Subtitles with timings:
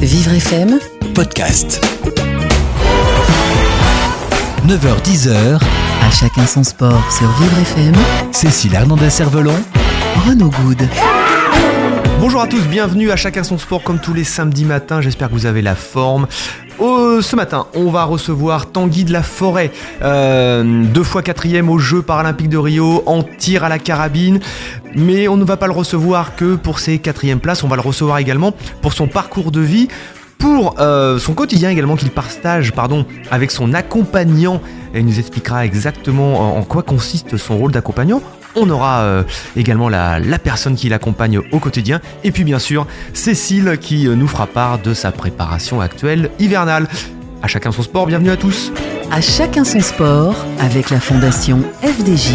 [0.00, 0.78] Vivre FM
[1.14, 1.80] podcast.
[4.66, 5.60] 9h-10h,
[6.02, 7.94] À chacun son sport sur Vivre FM.
[8.32, 9.56] Cécile Hernandez-Cervelon,
[10.26, 10.88] Renaud Good.
[12.20, 15.34] Bonjour à tous, bienvenue à Chacun son sport comme tous les samedis matins, j'espère que
[15.34, 16.26] vous avez la forme.
[16.82, 19.70] Oh, ce matin, on va recevoir Tanguy de la Forêt,
[20.00, 24.40] euh, deux fois quatrième aux Jeux paralympiques de Rio, en tir à la carabine.
[24.94, 27.82] Mais on ne va pas le recevoir que pour ses quatrièmes places, on va le
[27.82, 29.88] recevoir également pour son parcours de vie,
[30.40, 34.60] pour euh, son quotidien également qu'il partage pardon, avec son accompagnant.
[34.92, 38.20] Et il nous expliquera exactement en, quoi consiste son rôle d'accompagnant.
[38.56, 39.22] On aura euh,
[39.54, 42.00] également la, la personne qui l'accompagne au quotidien.
[42.24, 46.88] Et puis bien sûr, Cécile qui euh, nous fera part de sa préparation actuelle hivernale.
[47.42, 48.72] À chacun son sport, bienvenue à tous.
[49.12, 52.32] À chacun son sport avec la fondation FDJ.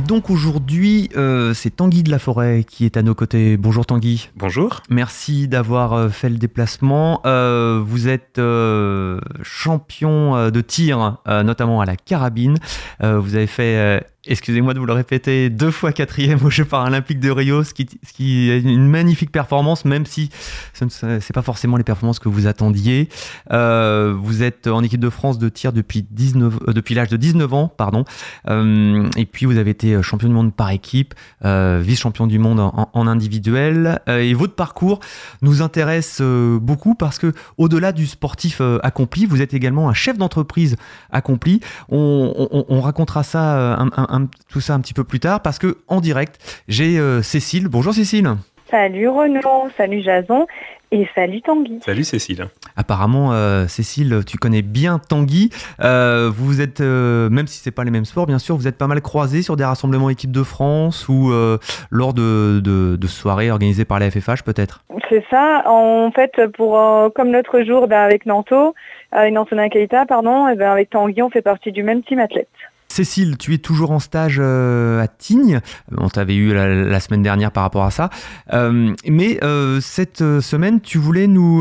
[0.00, 3.58] Et donc aujourd'hui, euh, c'est Tanguy de la Forêt qui est à nos côtés.
[3.58, 4.30] Bonjour Tanguy.
[4.34, 4.80] Bonjour.
[4.88, 7.20] Merci d'avoir euh, fait le déplacement.
[7.26, 12.56] Euh, vous êtes euh, champion de tir, notamment à la carabine.
[13.02, 17.30] Vous avez fait, excusez-moi de vous le répéter, deux fois quatrième aux Jeux paralympiques de
[17.30, 20.30] Rio, ce qui, est une magnifique performance, même si
[20.74, 23.08] ce ne c'est pas forcément les performances que vous attendiez.
[23.52, 27.54] Euh, vous êtes en équipe de France de tir depuis, 19 euh, l'âge de 19
[27.54, 28.04] ans, pardon.
[28.48, 33.06] Euh, et puis vous avez été champion du monde par équipe, vice-champion du monde en,
[33.06, 34.00] individuel.
[34.06, 35.00] Et votre parcours
[35.40, 40.76] nous intéresse beaucoup parce que au-delà du sportif accompli, vous êtes également un chef d'entreprise
[41.10, 41.60] accompli.
[41.88, 45.40] On, on- on racontera ça, un- un- un- tout ça un petit peu plus tard
[45.40, 47.68] parce que en direct, j'ai euh, Cécile.
[47.68, 48.34] Bonjour Cécile.
[48.70, 50.46] Salut Renaud, salut Jason
[50.92, 51.80] et salut Tanguy.
[51.84, 52.46] Salut Cécile.
[52.76, 55.50] Apparemment, euh, Cécile, tu connais bien Tanguy.
[55.80, 58.78] Euh, vous êtes, euh, même si c'est pas les mêmes sports, bien sûr, vous êtes
[58.78, 61.58] pas mal croisés sur des rassemblements équipe de France ou euh,
[61.90, 64.84] lors de, de- de soirées organisées par la FFH peut-être?
[65.08, 68.74] C'est ça, en fait, pour euh, comme l'autre jour ben, avec Nanto,
[69.10, 72.48] avec Nanto Nakaita, pardon, et ben, avec Tanguy, on fait partie du même team athlète.
[72.90, 75.60] Cécile, tu es toujours en stage euh, à Tignes.
[75.96, 78.10] On t'avait eu la, semaine dernière par rapport à ça.
[78.52, 81.60] Euh, mais euh, cette semaine, tu voulais nous,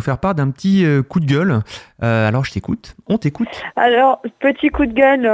[0.00, 1.60] faire part d'un petit coup de gueule.
[2.02, 2.96] Alors, je t'écoute.
[3.06, 3.48] On t'écoute.
[3.76, 5.30] Alors, petit coup de gueule,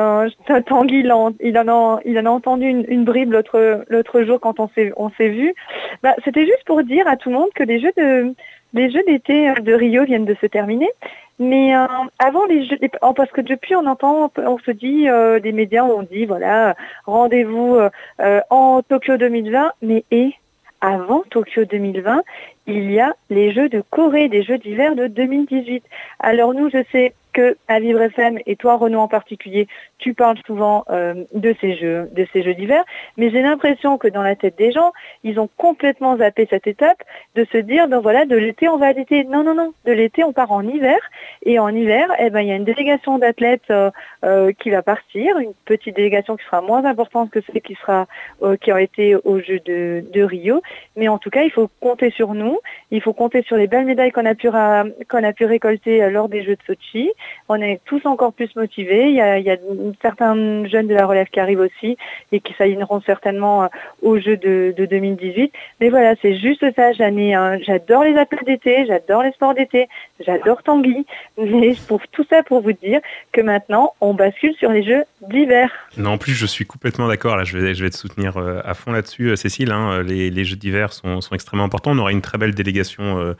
[0.66, 1.32] Tanguy, il en,
[1.66, 5.54] a, entendu une, bribe l'autre jour quand on s'est on s'est vu.
[6.02, 8.34] Bah, C'était juste pour dire à tout le monde que les jeux de
[8.74, 10.90] les jeux d'été de Rio viennent de se terminer.
[11.38, 11.86] Mais euh,
[12.18, 15.84] avant les jeux, oh, parce que depuis on entend, on se dit, euh, des médias
[15.84, 17.90] on dit voilà, rendez-vous euh,
[18.20, 20.32] euh, en Tokyo 2020, mais et
[20.80, 22.22] avant Tokyo 2020,
[22.66, 25.84] il y a les Jeux de Corée, des Jeux d'hiver de 2018.
[26.20, 30.38] Alors nous, je sais que à Vivre FM et toi Renaud en particulier, tu parles
[30.46, 32.82] souvent euh, de ces jeux, de ces jeux d'hiver,
[33.18, 34.92] mais j'ai l'impression que dans la tête des gens,
[35.22, 37.02] ils ont complètement zappé cette étape
[37.34, 39.24] de se dire ben voilà de l'été on va à l'été.
[39.24, 40.98] Non non non, de l'été on part en hiver.
[41.42, 43.90] Et en hiver, eh ben il y a une délégation d'athlètes euh,
[44.24, 48.06] euh, qui va partir, une petite délégation qui sera moins importante que celle qui sera
[48.42, 50.62] euh, qui ont été aux Jeux de, de Rio,
[50.96, 52.58] mais en tout cas il faut compter sur nous,
[52.90, 56.10] il faut compter sur les belles médailles qu'on a pu qu'on a pu récolter euh,
[56.10, 57.10] lors des Jeux de Sochi.
[57.48, 59.08] On est tous encore plus motivés.
[59.08, 59.56] Il y a,
[60.02, 61.96] certains jeunes de la relève qui arrivent aussi
[62.32, 63.68] et qui s'aligneront certainement euh,
[64.02, 65.52] aux Jeux de, de 2018.
[65.80, 67.58] Mais voilà, c'est juste ça, hein.
[67.62, 69.88] J'adore les athlètes d'été, j'adore les sports d'été,
[70.20, 71.06] j'adore Tanguy.
[71.38, 73.00] Mais pour tout ça pour vous dire
[73.32, 75.70] que maintenant, on bascule sur les Jeux d'hiver.
[75.96, 77.44] Non, en plus, je suis complètement d'accord.
[77.44, 79.70] Je vais, te soutenir euh, à fond là-dessus, euh, Cécile.
[79.72, 80.02] hein.
[80.02, 81.92] les, Jeux d'hiver sont, extrêmement importants.
[81.92, 83.34] On aura une très belle délégation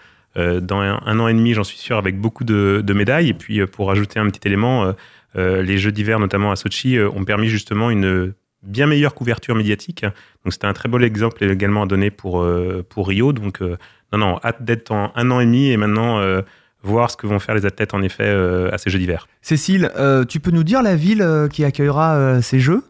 [0.61, 3.31] dans un, un an et demi, j'en suis sûr, avec beaucoup de, de médailles.
[3.31, 4.93] Et puis, euh, pour ajouter un petit élément, euh,
[5.37, 9.55] euh, les Jeux d'hiver, notamment à Sochi, euh, ont permis justement une bien meilleure couverture
[9.55, 10.03] médiatique.
[10.45, 13.33] Donc, c'était un très beau exemple également à donner pour, euh, pour Rio.
[13.33, 13.77] Donc, euh,
[14.13, 16.43] non, non, hâte d'être en un an et demi et maintenant euh,
[16.83, 19.27] voir ce que vont faire les athlètes, en effet, euh, à ces Jeux d'hiver.
[19.41, 22.83] Cécile, euh, tu peux nous dire la ville euh, qui accueillera euh, ces Jeux?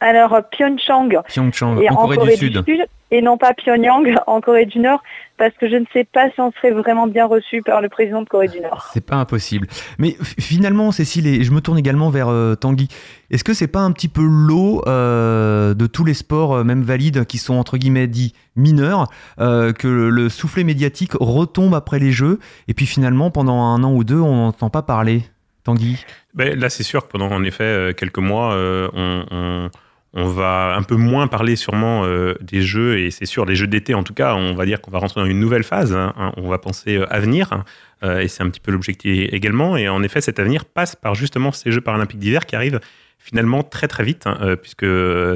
[0.00, 2.64] Alors, euh, Pyeongchang, Pyeongchang, et en Corée, du Sud.
[3.10, 5.02] Et non pas Pyongyang en Corée du Nord,
[5.36, 8.22] parce que je ne sais pas si on serait vraiment bien reçu par le président
[8.22, 8.90] de Corée du Nord.
[8.92, 9.66] C'est pas impossible.
[9.98, 12.88] Mais finalement, Cécile, et je me tourne également vers euh, Tanguy,
[13.30, 16.82] est-ce que c'est pas un petit peu l'eau euh, de tous les sports, euh, même
[16.82, 19.06] valides, qui sont entre guillemets dits mineurs,
[19.38, 23.82] euh, que le, le soufflet médiatique retombe après les Jeux, et puis finalement, pendant un
[23.84, 25.22] an ou deux, on n'entend pas parler?
[25.64, 26.04] Tanguy?
[26.34, 29.70] Ben, là, c'est sûr que pendant en effet quelques mois, euh, on, on-
[30.18, 32.06] on va un peu moins parler sûrement
[32.40, 34.90] des jeux, et c'est sûr, des jeux d'été en tout cas, on va dire qu'on
[34.90, 37.64] va rentrer dans une nouvelle phase, hein, hein, on va penser avenir,
[38.02, 41.52] et c'est un petit peu l'objectif également, et en effet cet avenir passe par justement
[41.52, 42.80] ces Jeux paralympiques d'hiver qui arrivent
[43.18, 44.86] finalement très très vite, hein, puisque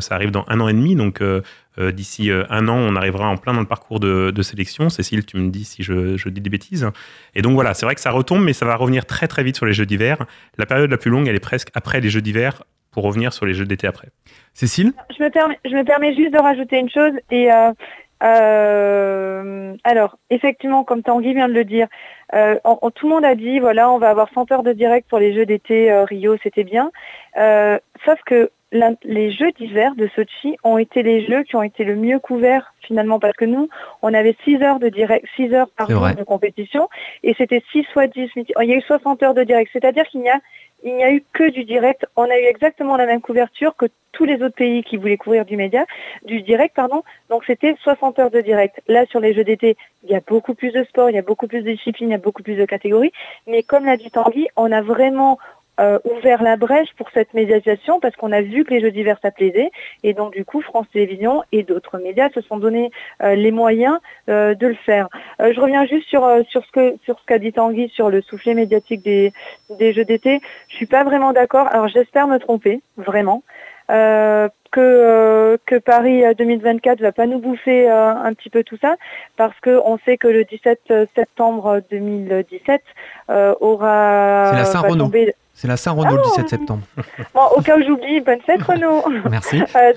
[0.01, 1.21] ça arrive dans un an et demi, donc
[1.79, 4.91] euh, d'ici euh, un an, on arrivera en plein dans le parcours de, sélection.
[4.91, 6.89] Cécile, tu me dis si je, dis des bêtises.
[7.35, 9.57] Et donc voilà, c'est vrai que ça retombe, mais ça va revenir très très vite
[9.57, 10.27] sur les Jeux d'hiver.
[10.59, 12.63] La période la plus longue, elle est presque après les Jeux d'hiver
[12.93, 14.09] pour revenir sur les Jeux d'été après.
[14.55, 14.93] Cécile?
[15.17, 17.13] Je me, permets, je me permets juste de rajouter une chose.
[17.31, 17.73] Et euh,
[19.83, 21.89] alors, effectivement, comme Tanguy vient de le dire,
[22.31, 25.35] tout le monde a dit, voilà, on va avoir 100 heures de direct pour les
[25.35, 26.91] Jeux d'été Rio, c'était bien.
[28.05, 28.51] sauf que
[29.05, 32.73] les Jeux d'hiver de Sochi ont été les Jeux qui ont été le mieux couverts
[32.81, 33.69] finalement parce que nous,
[34.01, 36.89] on avait 6 heures de direct, 6 heures par jour de compétition
[37.23, 40.21] et c'était 6 fois 10, il y a eu 60 heures de direct, c'est-à-dire qu'il
[40.21, 40.41] n'y a
[40.83, 42.07] il n'y a eu que du direct.
[42.17, 45.45] On a eu exactement la même couverture que tous les autres pays qui voulaient couvrir
[45.45, 45.87] du média,
[46.25, 47.03] du direct, pardon.
[47.31, 48.81] Donc c'était 60 heures de direct.
[48.87, 51.23] Là, sur les Jeux d'été, il y a beaucoup plus de sport, il y a
[51.23, 53.13] beaucoup plus de disciplines, il y a beaucoup plus de catégories.
[53.47, 55.39] Mais comme l'a dit Tanguy, on a vraiment
[55.81, 59.17] euh, ouvert la brèche pour cette médiatisation parce qu'on a vu que les jeux divers
[59.23, 59.71] ça plaisait
[60.03, 62.91] et donc du coup France Télévisions et d'autres médias se sont donné
[63.23, 63.99] euh, les moyens
[64.29, 65.09] euh, de le faire.
[65.41, 68.53] je reviens juste sur sur ce que sur ce qu'a dit Tanguy sur le soufflet
[68.53, 69.33] médiatique des
[69.71, 70.43] des jeux d'été.
[70.69, 71.67] Je suis pas vraiment d'accord.
[71.69, 73.43] Alors j'espère me tromper vraiment.
[73.89, 78.97] que, que Paris 2024 va pas nous bouffer un petit peu tout ça,
[79.37, 82.81] parce qu'on sait que le 17 septembre 2017
[83.61, 84.83] aura la Saint
[85.63, 86.83] c'est la Saint-Renaud le 17 septembre.
[87.35, 89.05] Bon, au cas où j'oublie, bonne fête Renaud.
[89.31, 89.63] Merci.
[89.77, 89.93] Euh,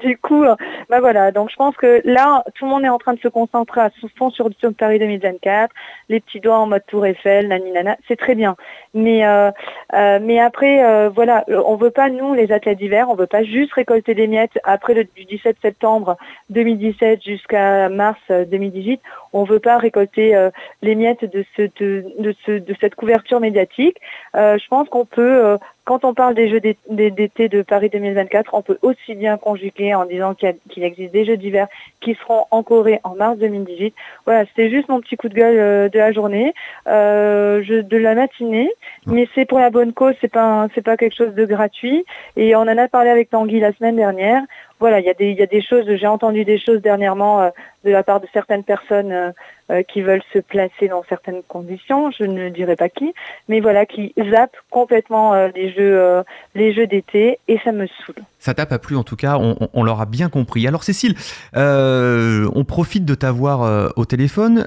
[0.00, 0.44] du, coup,
[0.88, 3.28] bah voilà, donc je pense que là, tout le monde est en train de se
[3.28, 5.72] concentrer à fond sur, le Paris 2024,
[6.08, 8.56] les petits doigts en mode Tour Eiffel, nani nana, c'est très bien.
[8.92, 9.50] Mais, euh,
[9.92, 13.72] euh, mais après, voilà, on veut pas, nous, les athlètes d'hiver, on veut pas juste
[13.74, 16.16] récolter des miettes après le du 17 septembre
[16.50, 19.00] 2017 jusqu'à mars 2018.
[19.34, 20.48] On veut pas récolter
[20.80, 23.98] les miettes de, ce, de, de cette couverture médiatique.
[24.34, 28.62] je pense qu'on peut, euh, quand on parle des Jeux d'été de Paris 2024, on
[28.62, 31.66] peut aussi bien conjuguer en disant qu'il existe des Jeux d'hiver
[32.00, 33.94] qui seront en Corée en mars 2018.
[34.24, 36.54] Voilà, c'était juste mon petit coup de gueule euh, de la journée,
[36.88, 38.70] euh, de la matinée,
[39.06, 42.04] mais c'est pour la bonne cause, c'est pas c'est pas quelque chose de gratuit.
[42.36, 44.42] Et on en a parlé avec Tanguy la semaine dernière
[44.80, 47.40] voilà, il y, a des, il y a des choses, j'ai entendu des choses dernièrement
[47.40, 47.50] euh,
[47.84, 49.32] de la part de certaines personnes
[49.70, 53.12] euh, euh, qui veulent se placer dans certaines conditions, je ne dirai pas qui,
[53.48, 56.22] mais voilà, qui zappent complètement les jeux,
[56.54, 58.22] les jeux d'été et ça me saoule.
[58.38, 60.66] Ça tape à plus en tout cas, on, l'aura bien compris.
[60.66, 61.14] Alors Cécile,
[61.54, 64.64] on profite de t'avoir au téléphone.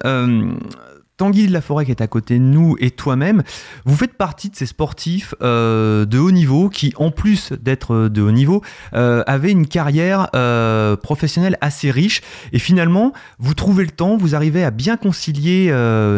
[1.18, 3.44] Tanguy de la Forêt qui est à côté de nous et toi-même,
[3.86, 8.22] vous faites partie de ces sportifs euh, de haut niveau qui, en plus d'être de
[8.22, 8.62] haut niveau,
[8.94, 12.22] euh, avaient une carrière euh, professionnelle assez riche.
[12.54, 15.68] Et finalement, vous trouvez le temps, vous arrivez à bien concilier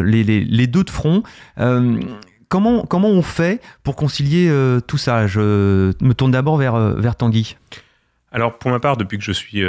[0.03, 1.23] les, deux de front.
[2.49, 4.51] comment, comment on fait pour concilier
[4.85, 5.27] tout ça?
[5.27, 7.55] Je me tourne d'abord vers, vers Tanguy.
[8.31, 9.63] Alors pour ma part, depuis que je suis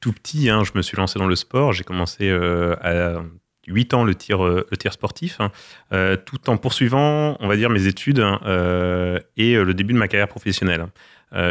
[0.00, 1.72] tout petit, hein, je me suis lancé dans le sport.
[1.72, 3.22] J'ai commencé à
[3.66, 5.50] 8 ans le tir, euh, sportif, hein,
[5.92, 9.98] euh, tout en poursuivant, on va dire, mes études hein, euh, et le début de
[9.98, 10.86] ma carrière professionnelle.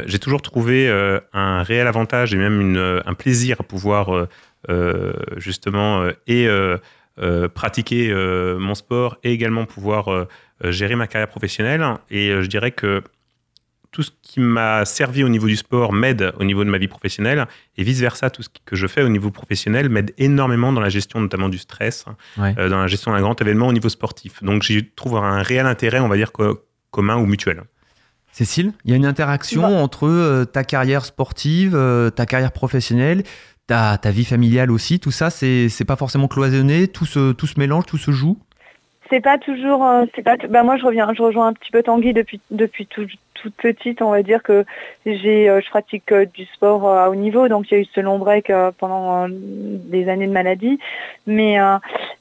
[0.05, 0.87] J'ai toujours trouvé
[1.33, 4.27] un réel avantage et même un plaisir à pouvoir
[5.37, 6.47] justement et
[7.55, 8.13] pratiquer
[8.59, 10.27] mon sport et également pouvoir
[10.63, 11.83] gérer ma carrière professionnelle.
[12.11, 13.01] Et je dirais que
[13.91, 16.87] tout ce qui m'a servi au niveau du sport m'aide au niveau de ma vie
[16.87, 17.45] professionnelle
[17.77, 21.19] et vice-versa, tout ce que je fais au niveau professionnel m'aide énormément dans la gestion
[21.19, 22.05] notamment du stress,
[22.39, 24.41] euh, dans la gestion d'un grand événement au niveau sportif.
[24.43, 26.31] Donc j'y trouve un réel intérêt, on va dire,
[26.89, 27.63] commun ou mutuel.
[28.31, 29.67] Cécile, il y a une interaction bah.
[29.67, 33.23] entre euh, ta carrière sportive, euh, ta carrière professionnelle,
[33.67, 37.59] ta, ta, vie familiale aussi, tout ça, c'est pas forcément cloisonné, tout se, tout se
[37.59, 38.39] mélange, tout se joue?
[39.11, 42.13] C'est pas toujours c'est pas bah moi je reviens je rejoins un petit peu Tanguy
[42.13, 43.05] depuis depuis tout,
[43.41, 44.65] toute petite, on va dire que
[45.05, 47.81] j'ai, euh, je pratique euh, du sport euh, à haut niveau, donc il y a
[47.81, 50.79] eu ce long break pendant des années de maladie,
[51.25, 51.57] mais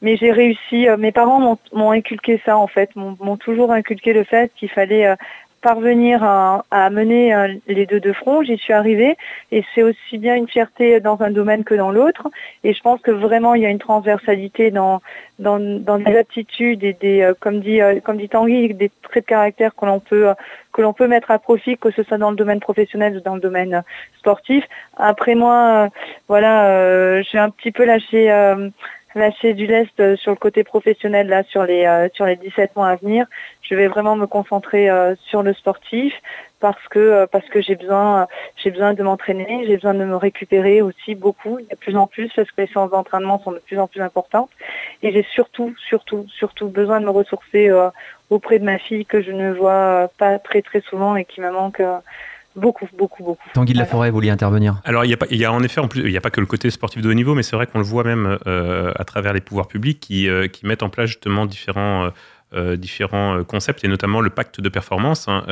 [0.02, 0.86] mais j'ai réussi.
[0.98, 5.14] Mes parents m'ont inculqué ça en fait, m'ont toujours inculqué le fait qu'il fallait
[5.60, 9.16] parvenir à, mener euh, les deux de front, j'y suis arrivée
[9.52, 12.28] et c'est aussi bien une fierté dans un domaine que dans l'autre
[12.64, 15.00] et je pense que vraiment il y a une transversalité dans
[15.38, 19.24] dans, dans des aptitudes et des euh, comme dit euh, comme dit Tanguy des traits
[19.24, 20.28] de caractère que l'on peut
[20.72, 23.34] que l'on peut mettre à profit que ce soit dans le domaine professionnel ou dans
[23.34, 23.82] le domaine
[24.18, 24.64] sportif.
[24.96, 25.88] Après moi
[26.28, 28.30] voilà j'ai un petit peu lâché
[29.14, 32.76] lâcher du lest euh, sur le côté professionnel là sur les euh, sur les 17
[32.76, 33.26] mois à venir.
[33.62, 36.14] Je vais vraiment me concentrer euh, sur le sportif
[36.60, 38.26] parce que parce que j'ai besoin
[38.56, 42.30] j'ai besoin de m'entraîner, j'ai besoin de me récupérer aussi beaucoup, de plus en plus
[42.34, 44.50] parce que les séances d'entraînement sont de plus en plus importantes
[45.02, 47.70] et j'ai surtout surtout surtout besoin de me ressourcer
[48.28, 51.50] auprès de ma fille que je ne vois pas très très souvent et qui me
[51.50, 51.82] manque
[52.56, 53.48] Beaucoup, beaucoup, beaucoup.
[53.54, 55.62] Tanguy de la Forêt, vous vouliez intervenir Alors, il y, a il y a en
[55.62, 57.44] effet, en plus, il n'y a pas que le côté sportif de haut niveau, mais
[57.44, 60.66] c'est vrai qu'on le voit même euh, à travers les pouvoirs publics qui, euh, qui
[60.66, 62.10] mettent en place justement différents,
[62.54, 65.44] euh, différents concepts, et notamment le pacte de performance, hein,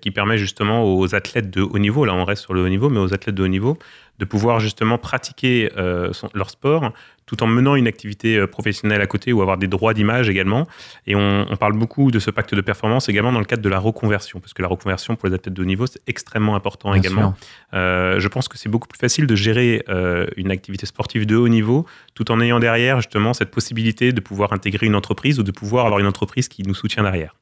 [0.00, 2.88] qui permet justement aux athlètes de haut niveau, là on reste sur le haut niveau,
[2.90, 3.78] mais aux athlètes de haut niveau,
[4.18, 6.92] de pouvoir justement pratiquer leur sport
[7.26, 10.66] tout en menant une activité euh, professionnelle à côté ou avoir des droits d'image également.
[11.06, 13.78] Et on, parle beaucoup de ce pacte de performance également dans le cadre de la
[13.78, 17.34] reconversion, parce que la reconversion pour les athlètes de haut niveau, c'est extrêmement important également.
[17.74, 21.36] Euh, je pense que c'est beaucoup plus facile de gérer euh, une activité sportive de
[21.36, 25.42] haut niveau tout en ayant derrière justement cette possibilité de pouvoir intégrer une entreprise ou
[25.42, 27.34] de pouvoir avoir une entreprise qui nous soutient derrière.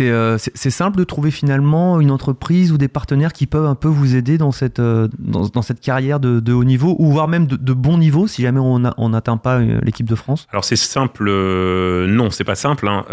[0.00, 3.88] Euh, c'est simple de trouver finalement une entreprise ou des partenaires qui peuvent un peu
[3.88, 7.72] vous aider dans cette, euh, dans, cette carrière de, haut niveau ou voire même de,
[7.72, 10.46] bon niveau si jamais on n'atteint pas euh, l'équipe de France?
[10.50, 13.04] Alors c'est simple, non, c'est pas simple, hein,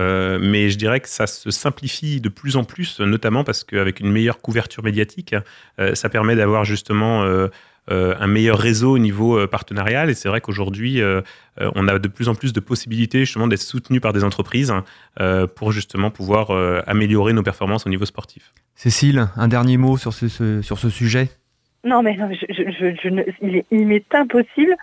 [0.42, 4.12] mais je dirais que ça se simplifie de plus en plus, notamment parce qu'avec une
[4.12, 5.36] meilleure couverture médiatique,
[5.94, 7.48] ça permet d'avoir justement euh,
[7.88, 10.10] un meilleur réseau au niveau euh, partenarial.
[10.10, 11.22] Et c'est vrai qu'aujourd'hui, euh,
[11.58, 14.74] on a de plus en plus de possibilités justement d'être soutenu par des entreprises
[15.56, 16.51] pour justement pouvoir
[16.88, 18.54] améliorer nos performances au niveau sportif.
[18.75, 21.30] Cécile, un dernier mot sur ce, sur ce sujet?
[21.86, 24.75] Non, mais je, il m'est impossible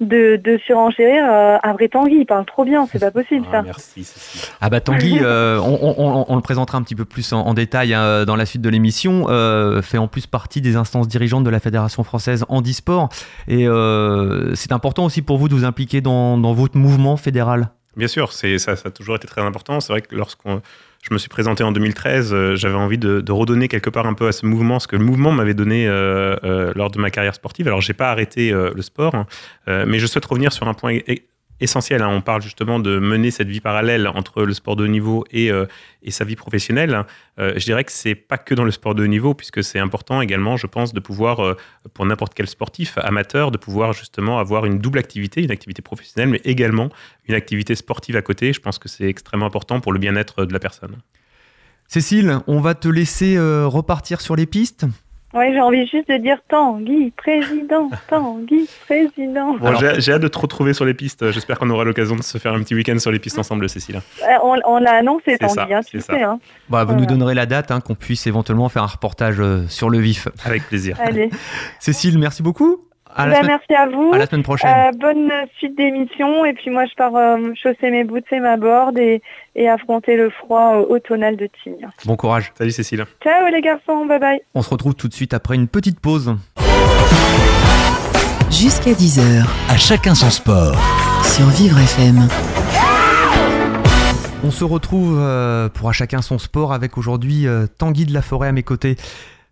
[0.00, 2.20] de, de surenchérir euh, un vrai Tanguy.
[2.20, 3.62] Il parle trop bien, c'est pas possible ah, ça.
[3.62, 4.50] Merci, Cécile.
[4.60, 8.36] Ah bah Tanguy, euh, on, le présentera un petit peu plus en, détail hein, dans
[8.36, 12.02] la suite de l'émission, euh, fait en plus partie des instances dirigeantes de la Fédération
[12.02, 13.08] française handisport.
[13.48, 13.66] Et
[14.54, 17.70] c'est important aussi pour vous de vous impliquer dans, dans votre mouvement fédéral.
[17.96, 19.80] Bien sûr, ça, ça a toujours été très important.
[19.80, 20.62] C'est vrai que lorsqu'on
[21.02, 24.26] je me suis présenté en 2013, euh, j'avais envie de, redonner quelque part un peu
[24.26, 27.34] à ce mouvement, ce que le mouvement m'avait donné euh, euh, lors de ma carrière
[27.34, 27.66] sportive.
[27.68, 29.26] Alors, j'ai pas arrêté le sport, hein,
[29.66, 30.98] mais je souhaite revenir sur un point
[31.60, 32.02] essentiel.
[32.02, 32.08] Hein.
[32.08, 35.50] On parle justement de mener cette vie parallèle entre le sport de haut niveau et,
[35.50, 35.66] euh,
[36.08, 37.04] sa vie professionnelle.
[37.38, 39.78] Euh, je dirais que c'est pas que dans le sport de haut niveau, puisque c'est
[39.78, 41.56] important également, je pense, de pouvoir, euh,
[41.94, 46.30] pour n'importe quel sportif amateur, de pouvoir justement avoir une double activité, une activité professionnelle,
[46.30, 46.90] mais également
[47.28, 48.52] une activité sportive à côté.
[48.52, 50.96] Je pense que c'est extrêmement important pour le bien-être de la personne.
[51.86, 54.86] Cécile, on va te laisser repartir sur les pistes.
[55.32, 59.56] Oui, j'ai envie juste de dire Tanguy, président, Tanguy, président.
[59.98, 61.30] j'ai hâte de te retrouver sur les pistes.
[61.30, 64.00] J'espère qu'on aura l'occasion de se faire un petit week-end sur les pistes ensemble, Cécile.
[64.22, 66.22] Euh, on, l'a annoncé, Tanguy, hein, tu sais.
[66.22, 66.40] Hein.
[66.68, 69.88] Bah, vous nous donnerez la date, hein, qu'on puisse éventuellement faire un reportage euh, sur
[69.88, 70.26] le vif.
[70.44, 70.96] Avec plaisir.
[71.00, 71.30] Allez.
[71.78, 72.89] Cécile, merci beaucoup.
[73.14, 74.10] À bah, Merci à vous.
[74.12, 74.70] À la semaine prochaine.
[74.70, 76.44] Euh, bonne suite d'émission.
[76.44, 79.22] Et puis moi, je pars euh, chausser mes boots et ma board et,
[79.56, 81.88] et affronter le froid euh, automnal de Tignes.
[82.04, 82.52] Bon courage.
[82.56, 83.04] Salut Cécile.
[83.22, 84.06] Ciao les garçons.
[84.06, 84.40] Bye bye.
[84.54, 86.36] On se retrouve tout de suite après une petite pause.
[88.50, 89.44] Jusqu'à 10h.
[89.68, 90.76] À chacun son sport.
[91.24, 92.28] Sur Vivre FM.
[94.42, 95.16] On se retrouve
[95.74, 97.46] pour à chacun son sport avec aujourd'hui
[97.78, 98.96] Tanguy de la Forêt à mes côtés.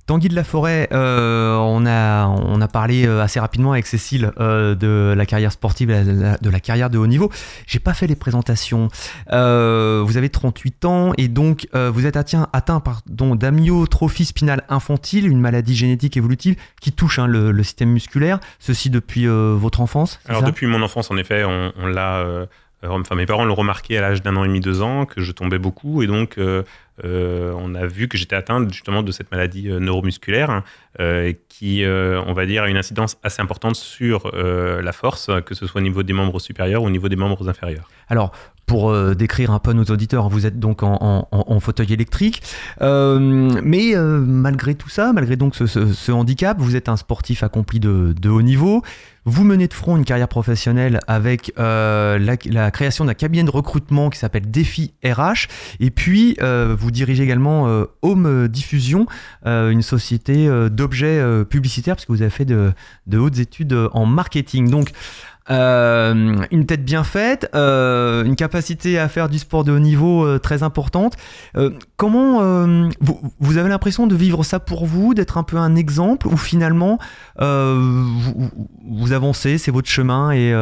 [0.09, 4.33] Tanguy de la Forêt, euh, on, a, on a parlé euh, assez rapidement avec Cécile
[4.41, 7.31] euh, de la carrière sportive, de la carrière de haut niveau.
[7.67, 8.89] J'ai pas fait les présentations.
[9.29, 15.77] vous avez 38 ans et donc vous êtes atteint, atteint d'amyotrophie spinale infantile, une maladie
[15.77, 18.41] génétique évolutive qui touche hein, le, système musculaire.
[18.61, 22.47] Ceci depuis votre enfance Alors depuis mon enfance, en effet, on, on l'a
[22.83, 25.33] Enfin, mes parents l'ont remarqué à l'âge d'un an et demi, deux ans, que je
[25.33, 26.39] tombais beaucoup, et donc
[27.05, 30.65] euh, on a vu que j'étais atteint justement de cette maladie euh, neuromusculaire hein,
[31.01, 35.67] euh, qui, on va dire, a une incidence assez importante sur la force, que ce
[35.67, 37.89] soit au niveau des membres supérieurs ou au niveau des membres inférieurs.
[38.09, 38.33] Alors,
[38.69, 42.43] pour décrire un peu nos auditeurs, vous êtes donc en, fauteuil électrique,
[42.81, 48.43] mais malgré tout ça, malgré donc ce, handicap, vous êtes un sportif accompli de haut
[48.43, 48.83] niveau.
[49.29, 54.09] Vous menez de front une carrière professionnelle avec euh, la, création d'un cabinet de recrutement
[54.09, 55.49] qui s'appelle Défi RH.
[55.81, 59.07] Et puis, euh, vous dirigez également euh, Home Diffusion,
[59.45, 62.73] une société d'objets publicitaires, parce que vous avez fait de,
[63.07, 64.71] de hautes études en marketing.
[64.71, 64.93] Donc,
[65.51, 70.25] euh, une tête bien faite, euh, une capacité à faire du sport de haut niveau
[70.25, 71.17] euh, très importante.
[71.97, 72.39] comment
[73.01, 76.37] vous, vous, avez l'impression de vivre ça pour vous, d'être un peu un exemple, ou
[76.37, 76.99] finalement
[77.39, 78.51] vous,
[78.89, 80.53] vous, avancez, c'est votre chemin et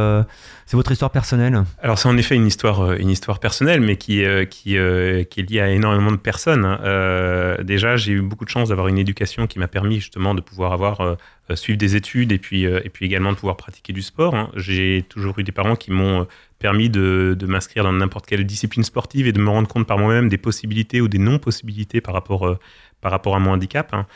[0.66, 1.64] c'est votre histoire personnelle?
[1.82, 5.68] Alors c'est en effet une histoire, une histoire personnelle, mais qui, qui, est liée à
[5.68, 6.64] énormément de personnes.
[6.64, 7.56] Hein.
[7.62, 10.72] déjà, j'ai eu beaucoup de chance d'avoir une éducation qui m'a permis justement de pouvoir
[10.72, 11.16] avoir
[11.54, 14.34] suivre des études et puis, euh, et puis également de pouvoir pratiquer du sport.
[14.34, 14.50] Hein.
[14.56, 16.24] J'ai toujours eu des parents qui m'ont euh,
[16.58, 19.98] permis de, de m'inscrire dans n'importe quelle discipline sportive et de me rendre compte par
[19.98, 22.58] moi-même des possibilités ou des non-possibilités par rapport,
[23.00, 23.92] par rapport à mon handicap.
[23.92, 24.06] Hein.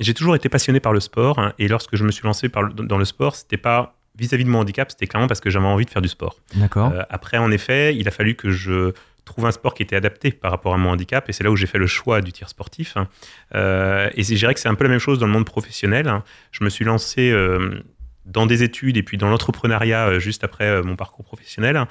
[0.00, 2.98] j'ai toujours été passionné par le sport hein, et lorsque je me suis lancé dans
[2.98, 5.90] le sport, c'était pas vis-à-vis de mon handicap, c'était clairement parce que j'avais envie de
[5.90, 6.36] faire du sport.
[6.56, 6.92] D'accord.
[7.08, 8.92] après, en effet, il a fallu que je
[9.24, 11.28] trouve un sport qui était adapté par rapport à mon handicap.
[11.28, 12.96] Et c'est là où j'ai fait le choix du tir sportif.
[12.96, 13.08] Hein.
[13.54, 16.08] Euh, et je dirais que c'est un peu la même chose dans le monde professionnel.
[16.08, 16.24] Hein.
[16.50, 17.82] Je me suis lancé euh,
[18.24, 21.76] dans des études et puis dans l'entrepreneuriat euh, juste après mon parcours professionnel.
[21.76, 21.88] Hein.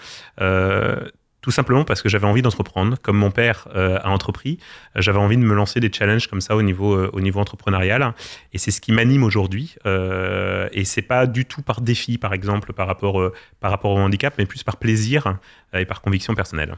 [1.42, 4.60] tout simplement parce que j'avais envie d'entreprendre, comme mon père a entrepris.
[4.96, 8.14] J'avais envie de me lancer des challenges comme ça au niveau, au niveau entrepreneurial.
[8.54, 9.76] Et c'est ce qui m'anime aujourd'hui.
[9.86, 14.36] et c'est pas du tout par défi, par exemple, par rapport, par rapport au handicap,
[14.38, 15.40] mais plus par plaisir
[15.74, 16.76] et par conviction personnelle.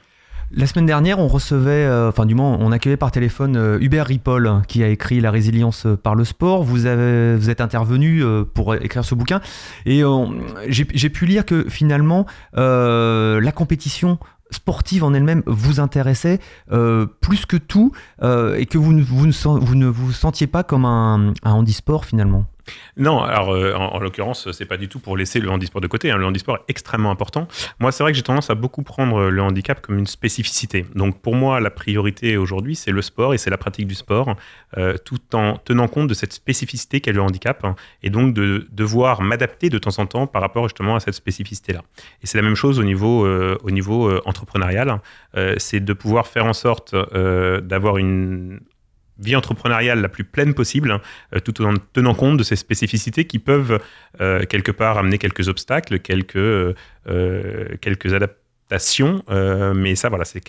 [0.56, 4.06] La semaine dernière, on recevait, euh, enfin du moins, on accueillait par téléphone euh, Hubert
[4.06, 6.62] Ripoll, qui a écrit La résilience par le sport.
[6.64, 9.42] Vous, êtes intervenu euh, pour écrire ce bouquin.
[9.88, 10.04] Et
[10.68, 14.20] j'ai pu lire que finalement, la compétition
[14.52, 16.40] sportive en elle-même vous intéressait
[17.22, 17.92] plus que tout
[18.22, 22.46] et que vous ne vous, sentiez pas comme un handisport finalement
[22.98, 26.12] non, alors euh, en, l'occurrence, c'est pas du tout pour laisser le handisport de côté.
[26.12, 26.18] Hein.
[26.18, 27.48] Le handisport est extrêmement important.
[27.80, 30.86] Moi, c'est vrai que j'ai tendance à beaucoup prendre le handicap comme une spécificité.
[30.96, 34.36] Donc pour moi, la priorité aujourd'hui, c'est le sport et c'est la pratique du sport,
[34.78, 38.68] euh, tout en tenant compte de cette spécificité qu'est le handicap hein, et donc de
[38.72, 41.82] devoir m'adapter de temps en temps par rapport justement à cette spécificité-là.
[42.22, 45.00] Et c'est la même chose au niveau, euh, au niveau entrepreneurial.
[45.58, 48.60] c'est de pouvoir faire en sorte d'avoir une
[49.20, 51.00] vie entrepreneuriale la plus pleine possible,
[51.36, 53.80] euh, tout en tenant compte de ces spécificités qui peuvent
[54.22, 56.74] euh, quelque part amener quelques obstacles, quelques, euh,
[57.82, 58.44] quelques adaptations.
[59.76, 60.42] mais ça, voilà, c'est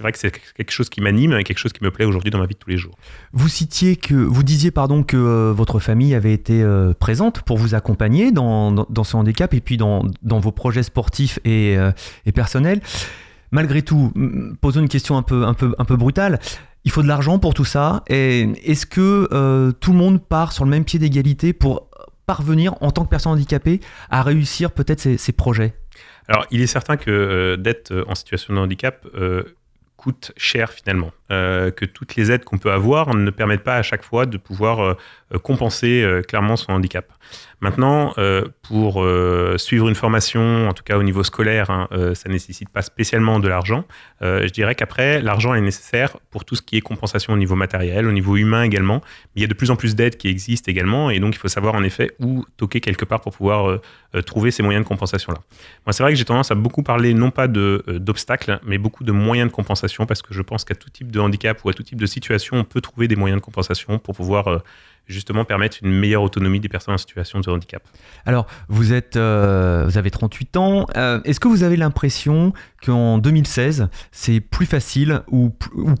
[0.00, 2.44] vrai que c'est quelque chose qui m'anime quelque chose qui me plaît aujourd'hui dans ma
[2.44, 2.94] vie de tous les jours.
[3.32, 6.62] Vous citiez que, vous disiez pardon que votre famille avait été
[6.98, 11.38] présente pour vous accompagner dans, dans, ce handicap et puis dans, dans vos projets sportifs
[11.46, 11.76] et,
[12.26, 12.82] et personnels.
[13.50, 14.12] Malgré tout,
[14.60, 16.38] posons une question un peu, un peu, un peu brutale
[16.84, 18.02] il faut de l'argent pour tout ça.
[18.08, 21.88] Est-ce que euh, tout le monde part sur le même pied d'égalité pour
[22.26, 25.74] parvenir, en tant que personne handicapée, à réussir peut-être ses, projets?
[26.28, 29.42] Alors, il est certain que euh, d'être en situation de handicap euh,
[29.96, 31.10] coûte cher finalement.
[31.30, 34.96] Que toutes les aides qu'on peut avoir ne permettent pas à chaque fois de pouvoir
[35.42, 37.06] compenser clairement son handicap.
[37.60, 42.14] Maintenant, euh, pour euh, suivre une formation, en tout cas au niveau scolaire, hein, euh,
[42.14, 43.84] ça ne nécessite pas spécialement de l'argent.
[44.22, 48.06] je dirais qu'après, l'argent est nécessaire pour tout ce qui est compensation au niveau matériel,
[48.06, 49.02] au niveau humain également.
[49.34, 51.48] Il y a de plus en plus d'aides qui existent également, et donc il faut
[51.48, 53.80] savoir en effet où toquer quelque part pour pouvoir
[54.26, 55.38] trouver ces moyens de compensation-là.
[55.86, 59.12] Moi, c'est vrai que j'ai tendance à beaucoup parler non pas d'obstacles, mais beaucoup de
[59.12, 61.82] moyens de compensation, parce que je pense qu'à tout type de handicap ou à tout
[61.82, 64.62] type de situation, on peut trouver des moyens de compensation pour pouvoir
[65.10, 67.82] justement permettre une meilleure autonomie des personnes en situation de handicap.
[68.24, 70.86] Alors, vous, êtes, euh, vous avez 38 ans.
[70.96, 72.52] Euh, est-ce que vous avez l'impression
[72.84, 75.50] qu'en 2016, c'est plus facile ou,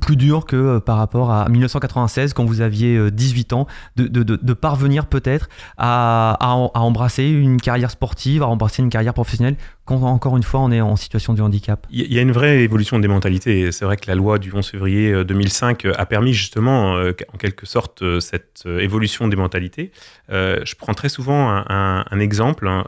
[0.00, 3.66] plus dur que euh, par rapport à 1996, quand vous aviez 18 ans,
[3.96, 6.36] de, parvenir peut-être à,
[6.74, 9.56] embrasser une carrière sportive, à embrasser une carrière professionnelle
[9.94, 12.98] encore une fois on est en situation de handicap Il y a une vraie évolution
[12.98, 13.72] des mentalités.
[13.72, 17.38] C'est vrai que la loi du 11 février 2005 euh, a permis justement, euh, en
[17.38, 19.90] quelque sorte, euh, cette évolution des mentalités.
[20.28, 22.84] je prends très souvent un, exemple, hein,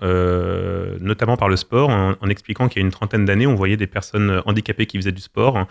[1.01, 3.82] notamment par le sport, en, expliquant qu'il y a une trentaine d'années, on voyait des
[3.87, 5.67] personnes handicapées qui faisaient du sport.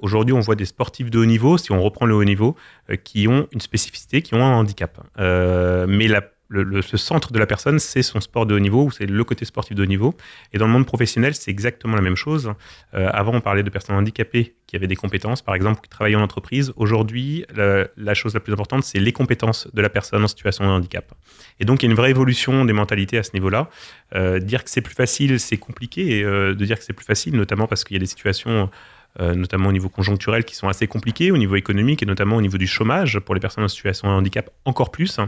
[0.00, 2.56] Aujourd'hui, on voit des sportifs de haut niveau, si on reprend le haut niveau,
[3.04, 4.98] qui ont une spécificité, qui ont un handicap.
[5.18, 8.90] mais la le, ce centre de la personne, c'est son sport de haut niveau ou
[8.90, 10.14] c'est le côté sportif de haut niveau.
[10.52, 12.52] Et dans le monde professionnel, c'est exactement la même chose.
[12.94, 16.16] Euh, avant, on parlait de personnes handicapées qui avaient des compétences, par exemple, qui travaillaient
[16.16, 16.72] en entreprise.
[16.76, 20.70] Aujourd'hui, la, chose la plus importante, c'est les compétences de la personne en situation de
[20.70, 21.12] handicap.
[21.60, 23.68] Et donc, il y a une vraie évolution des mentalités à ce niveau-là.
[24.14, 26.18] Euh, dire que c'est plus facile, c'est compliqué.
[26.18, 28.70] Et, euh, de dire que c'est plus facile, notamment parce qu'il y a des situations
[29.18, 32.58] notamment au niveau conjoncturel, qui sont assez compliqués, au niveau économique et notamment au niveau
[32.58, 35.18] du chômage pour les personnes en situation de handicap encore plus.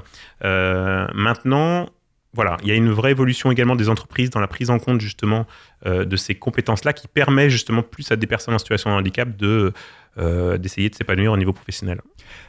[0.44, 1.88] Euh, maintenant,
[2.32, 5.00] voilà, il y a une vraie évolution également des entreprises dans la prise en compte
[5.00, 5.46] justement
[5.86, 9.36] euh, de ces compétences-là qui permet justement plus à des personnes en situation de handicap
[9.36, 9.72] de
[10.16, 12.00] euh, d'essayer de s'épanouir au niveau professionnel.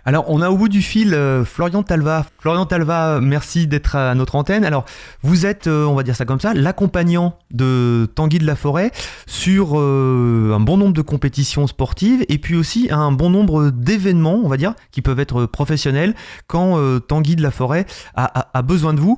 [0.06, 2.23] Alors, on a au bout du fil euh, Florian Talva.
[2.38, 4.63] Florian Talva, merci d'être à notre antenne.
[4.63, 4.86] Alors,
[5.23, 8.91] vous êtes, euh, on va dire ça comme ça, l'accompagnant de Tanguy de la Forêt
[9.25, 14.47] sur un bon nombre de compétitions sportives et puis aussi un bon nombre d'événements, on
[14.47, 16.13] va dire, qui peuvent être professionnels
[16.45, 19.17] quand Tanguy de la Forêt a, besoin de vous.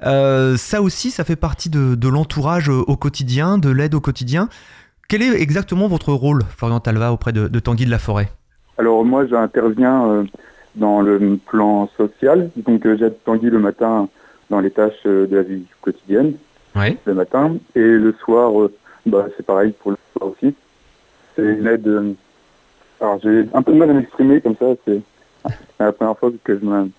[0.00, 4.48] ça aussi, ça fait partie de l'entourage au quotidien, de l'aide au quotidien.
[5.08, 8.28] Quel est exactement votre rôle, Florian Talva, auprès de, Tanguy de la Forêt?
[8.76, 10.24] Alors moi, j'interviens euh,
[10.74, 12.50] dans le plan social.
[12.56, 14.10] Donc euh, j'aide Tanguy le matin
[14.50, 16.34] dans les tâches euh, de la vie quotidienne,
[16.74, 17.56] le matin.
[17.74, 18.52] Et le soir,
[19.06, 20.54] bah, c'est pareil pour le soir aussi.
[21.34, 22.14] C'est une aide...
[23.00, 25.00] alors j'ai un peu de mal à m'exprimer comme ça, c'est
[25.44, 26.90] C'est la première fois que je me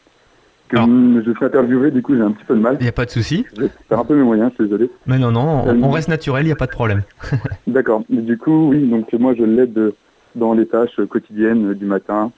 [0.69, 2.77] que je suis interviewé, du coup j'ai un petit peu de mal.
[2.79, 3.45] Il n'y a pas de souci.
[3.55, 4.89] Je vais faire un peu mes moyens, je suis désolé.
[5.05, 7.03] Mais non, non, on, on reste naturel, il n'y a pas de problème.
[7.67, 8.03] D'accord.
[8.09, 9.93] Du coup, oui, donc moi je l'aide
[10.35, 12.31] dans les tâches quotidiennes du matin,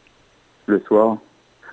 [0.66, 1.18] le soir.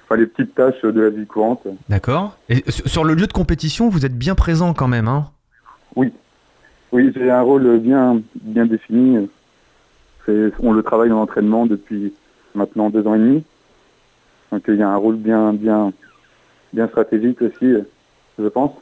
[0.05, 1.67] Enfin, les petites tâches de la vie courante.
[1.89, 2.37] D'accord.
[2.49, 5.27] Et sur le lieu de compétition, vous êtes bien présent quand même, hein?
[5.97, 6.13] Oui.
[6.93, 9.29] Oui, j'ai un rôle bien, bien défini.
[10.61, 12.15] On le travaille dans l'entraînement depuis
[12.55, 13.45] maintenant deux ans et demi.
[14.51, 15.93] Donc il y a un rôle bien, bien,
[16.73, 17.75] bien stratégique aussi,
[18.39, 18.73] je pense.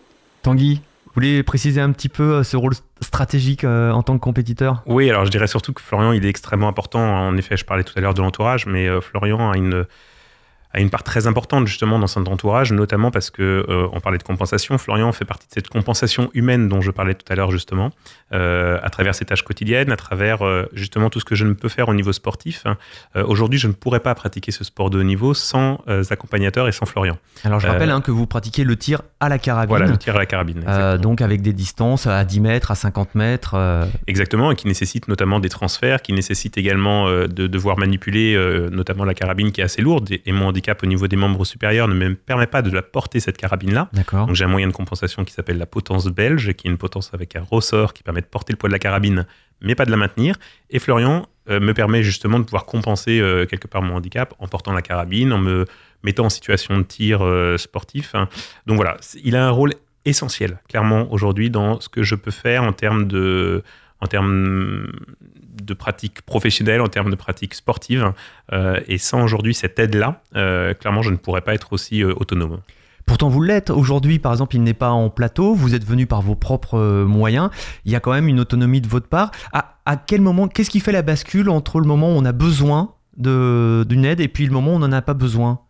[0.42, 4.22] Tanguy, vous voulez préciser un petit peu euh, ce rôle stratégique euh, en tant que
[4.22, 4.83] compétiteur?
[4.85, 7.01] Oui, alors je dirais surtout que Florian, il est extrêmement important.
[7.01, 9.87] En effet, je parlais tout à l'heure de l'entourage, mais euh, Florian a une
[10.76, 14.18] a une part très importante justement dans son entourage, notamment parce que euh, on parlait
[14.18, 14.76] de compensation.
[14.76, 17.90] Florian fait partie de cette compensation humaine dont je parlais tout à l'heure justement,
[18.32, 21.54] euh, à travers ses tâches quotidiennes, à travers euh, justement tout ce que je ne
[21.54, 22.64] peux faire au niveau sportif.
[23.14, 26.84] Aujourd'hui, je ne pourrais pas pratiquer ce sport de haut niveau sans accompagnateur et sans
[26.84, 27.16] Florian.
[27.44, 29.68] Alors je rappelle hein, que vous pratiquez le tir à la carabine.
[29.68, 30.64] Voilà, le tir à la carabine.
[31.00, 33.56] donc avec des distances à 10 mètres, à 50 mètres.
[34.06, 38.36] Exactement, et qui nécessite notamment des transferts, qui nécessite également de devoir manipuler
[38.70, 41.44] notamment la carabine qui est assez lourde et, et mon handicap au niveau des membres
[41.44, 43.88] supérieurs ne me permet pas de la porter cette carabine-là.
[44.26, 47.11] Donc j'ai un moyen de compensation qui s'appelle la potence belge, qui est une potence
[47.14, 49.26] avec un ressort qui permet de porter le poids de la carabine,
[49.61, 50.37] mais pas de la maintenir.
[50.70, 54.48] Et Florian euh, me permet justement de pouvoir compenser euh, quelque part mon handicap en
[54.48, 55.66] portant la carabine, en me
[56.02, 58.14] mettant en situation de tir euh, sportif.
[58.66, 59.74] Donc voilà, il a un rôle
[60.05, 63.62] essentiel, clairement, aujourd'hui, dans ce que je peux faire en termes de
[64.00, 64.92] en termes
[65.62, 68.12] de pratique professionnelle, en termes de pratique sportive.
[68.53, 72.12] Euh, et sans aujourd'hui cette aide-là, euh, clairement, je ne pourrais pas être aussi euh,
[72.16, 72.61] autonome.
[73.07, 73.71] Pourtant, vous l'êtes.
[73.71, 75.55] Aujourd'hui, par exemple, il n'est pas en plateau.
[75.55, 77.51] Vous êtes venu par vos propres moyens.
[77.85, 79.31] Il y a quand même une autonomie de votre part.
[79.53, 82.33] À, à quel moment, qu'est-ce qui fait la bascule entre le moment où on a
[82.33, 85.61] besoin d'une aide et puis le moment où on n'en a pas besoin?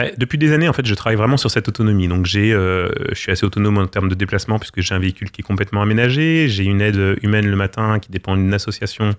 [0.00, 2.08] Bah, depuis des années, en fait, je travaille vraiment sur cette autonomie.
[2.08, 5.30] Donc, j'ai, euh, je suis assez autonome en termes de déplacement puisque j'ai un véhicule
[5.30, 6.48] qui est complètement aménagé.
[6.48, 9.14] J'ai une aide humaine le matin qui dépend d'une association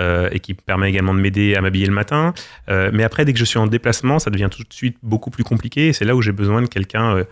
[0.00, 2.34] euh, et qui permet également de m'aider à m'habiller le matin.
[2.68, 5.30] Euh, mais après, dès que je suis en déplacement, ça devient tout de suite beaucoup
[5.30, 5.92] plus compliqué.
[5.92, 7.24] c'est là où j'ai besoin de quelqu'un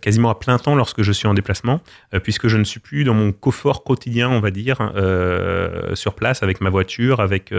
[0.00, 1.80] quasiment à plein temps lorsque je suis en déplacement,
[2.14, 6.14] euh, puisque je ne suis plus dans mon confort quotidien, on va dire, euh, sur
[6.14, 7.52] place avec ma voiture, avec,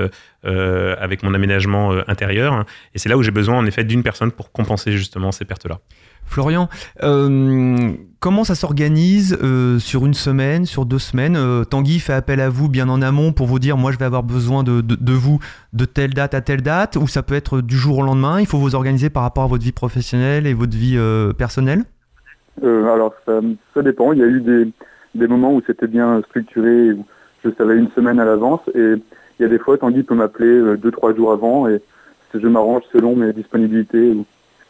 [0.44, 2.66] avec mon aménagement intérieur.
[2.94, 5.80] Et c'est là où j'ai besoin, en effet, d'une personne pour compenser justement ces pertes-là.
[6.26, 6.70] Florian,
[8.20, 9.38] comment ça s'organise
[9.80, 11.66] sur une semaine, sur deux semaines?
[11.66, 14.24] Tanguy fait appel à vous bien en amont pour vous dire moi je vais avoir
[14.24, 15.40] besoin de, de, vous
[15.74, 18.48] de telle date à telle date, ou ça peut être du jour au lendemain, il
[18.48, 20.98] faut vous organiser par rapport à votre vie professionnelle et votre vie
[21.38, 21.80] personnelle?
[21.80, 22.03] euh,
[22.62, 24.14] alors ça, dépend.
[24.14, 24.68] Il y a eu des,
[25.16, 27.06] des moments où c'était bien structuré, où
[27.44, 28.94] je savais une semaine à l'avance, et
[29.40, 31.82] il y a des fois Tanguy peut m'appeler euh, deux trois jours avant, et
[32.34, 34.12] je m'arrange selon mes disponibilités.
[34.12, 34.26] Ou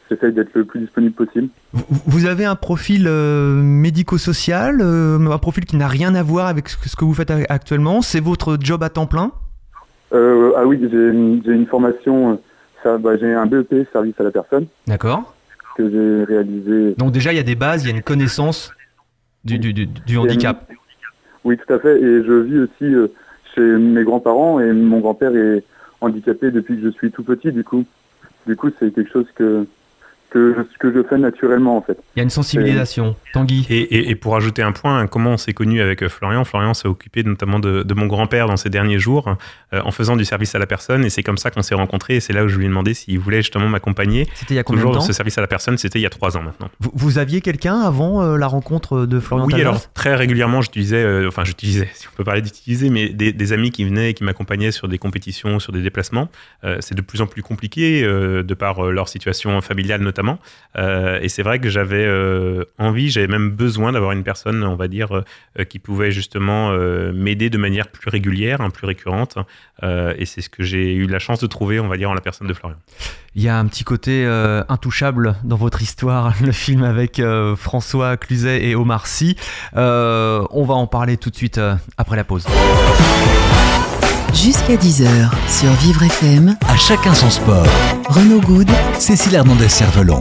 [0.10, 1.48] j'essaye d'être le plus disponible possible.
[1.72, 6.96] Vous avez un profil euh, médico-social, un profil qui n'a rien à voir avec ce
[6.96, 8.02] que vous faites actuellement.
[8.02, 9.32] C'est votre job à temps plein?
[10.12, 12.40] Ah oui, j'ai une formation,
[12.86, 14.68] bah, j'ai un BEP service à la personne.
[14.88, 15.34] D'accord
[15.76, 16.96] que j'ai réalisé.
[16.98, 18.72] Donc déjà, il y a des bases, il y a une connaissance
[19.44, 20.70] du, du, du, handicap.
[21.44, 22.00] Oui, tout à fait.
[22.00, 23.08] Et je vis aussi euh,
[23.54, 25.64] chez mes grands-parents et mon grand-père est
[26.02, 27.52] handicapé depuis que je suis tout petit.
[27.52, 27.86] Du coup,
[28.48, 29.66] du coup, c'est quelque chose que
[30.34, 31.98] que, que je fais naturellement en fait.
[32.16, 33.66] Il y a une sensibilisation, Tanguy.
[33.70, 36.44] Et, et, pour ajouter un point, comment on s'est connu avec euh, Florian?
[36.44, 39.36] Florian s'est occupé notamment de, de mon grand-père dans ces derniers jours
[39.74, 42.16] euh, en faisant du service à la personne et c'est comme ça qu'on s'est rencontrés
[42.16, 44.28] et c'est là où je lui ai demandé s'il voulait justement m'accompagner.
[44.34, 45.02] C'était il y a combien de temps?
[45.02, 46.70] ce service à la personne, c'était il y a trois ans maintenant.
[46.80, 51.28] Vous, vous aviez quelqu'un avant euh, la rencontre de Florian Oui, alors très régulièrement j'utilisais,
[51.28, 54.24] enfin j'utilisais, si on peut parler d'utiliser, mais des, des, amis qui venaient et qui
[54.24, 56.30] m'accompagnaient sur des compétitions, sur des déplacements.
[56.80, 60.23] c'est de plus en plus compliqué de par leur situation familiale notamment.
[60.78, 64.76] Euh, et c'est vrai que j'avais euh, envie, j'avais même besoin d'avoir une personne, on
[64.76, 66.74] va dire, euh, qui pouvait justement
[67.14, 69.38] m'aider de manière plus régulière, hein, plus récurrente.
[69.82, 72.22] et c'est ce que j'ai eu la chance de trouver, on va dire, en la
[72.22, 72.78] personne de Florian.
[73.36, 74.26] Il y a un petit côté
[74.70, 77.22] intouchable dans votre histoire, le film avec
[77.56, 79.36] François Cluzet et Omar Sy.
[79.74, 81.60] on va en parler tout de suite
[81.98, 82.46] après la pause.
[84.44, 86.58] Jusqu'à 10h sur Vivre FM.
[86.68, 87.66] À chacun son sport.
[88.10, 88.68] Renaud Good.
[89.00, 90.20] Cécile Hernandez-Cervelon.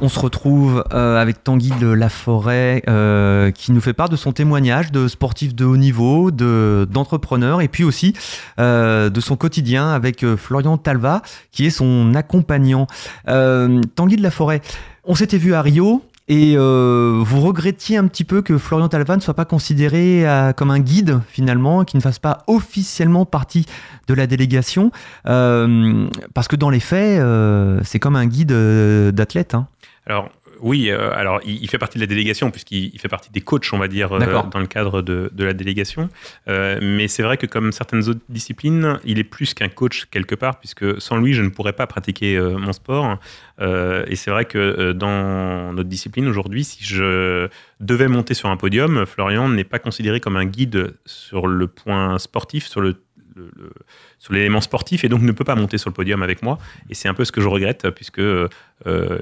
[0.00, 4.30] On se retrouve euh, avec Tanguy de Laforêt euh, qui nous fait part de son
[4.30, 8.14] témoignage de sportif de haut niveau, d'entrepreneur et puis aussi
[8.60, 12.86] euh, de son quotidien avec Florian Talva qui est son accompagnant.
[13.26, 14.60] Tanguy de Laforêt,
[15.02, 19.20] on s'était vu à Rio Et vous regrettiez un petit peu que Florian Talva ne
[19.20, 20.24] soit pas considéré
[20.56, 23.66] comme un guide finalement, qui ne fasse pas officiellement partie
[24.08, 24.90] de la délégation,
[25.24, 27.22] parce que dans les faits,
[27.84, 28.52] c'est comme un guide
[29.12, 29.54] d'athlète.
[29.54, 29.68] Hein.
[30.06, 33.68] Alors, oui, euh, alors il, fait partie de la délégation puisqu'il fait partie des coachs,
[33.72, 36.08] on va dire, euh, dans le cadre de, la délégation.
[36.48, 40.34] Euh, mais c'est vrai que comme certaines autres disciplines, il est plus qu'un coach quelque
[40.34, 43.18] part puisque sans lui, je ne pourrais pas pratiquer mon sport.
[43.60, 47.48] et c'est vrai que dans notre discipline aujourd'hui, si je
[47.80, 52.18] devais monter sur un podium, Florian n'est pas considéré comme un guide sur le point
[52.18, 52.94] sportif, sur le
[54.18, 56.58] sur l'élément sportif et donc ne peut pas monter sur le podium avec moi.
[56.90, 58.48] Et c'est un peu ce que je regrette, puisque euh,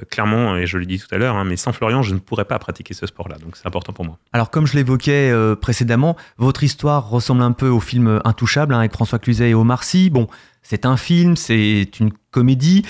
[0.09, 2.45] clairement, et je l'ai dit tout à l'heure, hein, mais sans Florian, je ne pourrais
[2.45, 3.37] pas pratiquer ce sport-là.
[3.37, 4.17] Donc c'est important pour moi.
[4.33, 8.79] Alors, comme je l'évoquais euh, précédemment, votre histoire ressemble un peu au film Intouchable hein,
[8.79, 10.09] avec François Cluzet et Omar Sy.
[10.09, 10.27] Bon,
[10.61, 12.83] c'est un film, c'est une comédie,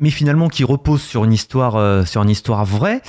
[0.00, 3.02] mais finalement qui repose sur une histoire, euh, sur une histoire vraie,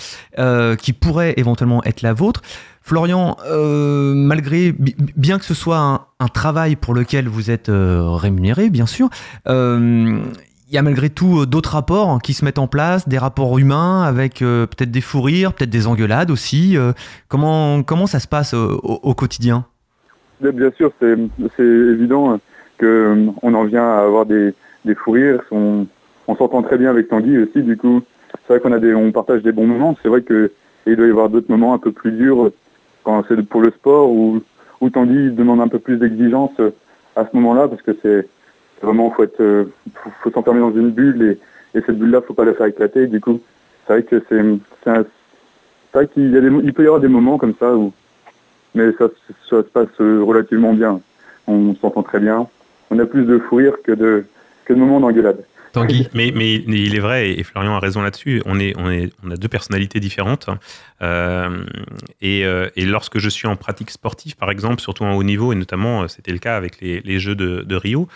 [0.78, 2.42] qui pourrait éventuellement être la vôtre.
[2.90, 8.72] Florian, euh, malgré, bien que ce soit un, travail pour lequel vous êtes euh, rémunéré,
[8.72, 9.10] bien sûr,
[9.48, 10.20] euh,
[10.68, 14.02] il y a malgré tout d'autres rapports qui se mettent en place, des rapports humains
[14.02, 16.78] avec peut-être des fous rires, peut-être des engueulades aussi.
[17.28, 19.66] comment, comment ça se passe au, quotidien?
[20.42, 22.40] Bien sûr, c'est évident
[22.80, 24.54] qu'on en vient à avoir des,
[24.86, 25.42] des fous rires.
[26.30, 28.02] On, s'entend très bien avec Tanguy aussi, du coup.
[28.32, 29.98] C'est vrai qu'on a des, on partage des bons moments.
[30.02, 32.52] C'est vrai qu'il doit y avoir d'autres moments un peu plus durs
[33.28, 34.42] c'est pour le sport ou,
[34.82, 36.52] ou Tanguy demande un peu plus d'exigence
[37.16, 38.28] à ce moment-là parce que c'est
[38.82, 39.68] vraiment faut être
[40.22, 43.08] faut, s'enfermer dans une bulle et, et cette bulle-là faut pas la faire éclater.
[43.08, 43.42] Du coup,
[43.86, 44.42] c'est vrai que c'est
[44.84, 47.92] c'est vrai qu'il y a des, il peut y avoir des moments comme ça où
[48.76, 49.08] mais ça,
[49.46, 51.02] se passe relativement bien.
[51.48, 52.48] On s'entend très bien.
[52.92, 54.26] On a plus de fou rire que de
[54.66, 55.44] que de moments d'engueulade.
[55.72, 56.08] Tanguy.
[56.14, 59.32] Mais, mais, il est vrai, et Florian a raison là-dessus, on, est, on, est, on
[59.32, 60.50] a deux personnalités différentes.
[61.02, 61.64] Euh,
[62.22, 65.54] et, euh, et, lorsque je suis en pratique sportive, par exemple, surtout en haut niveau,
[65.54, 68.08] et notamment euh, c'était le cas avec les, Jeux de, de Rio,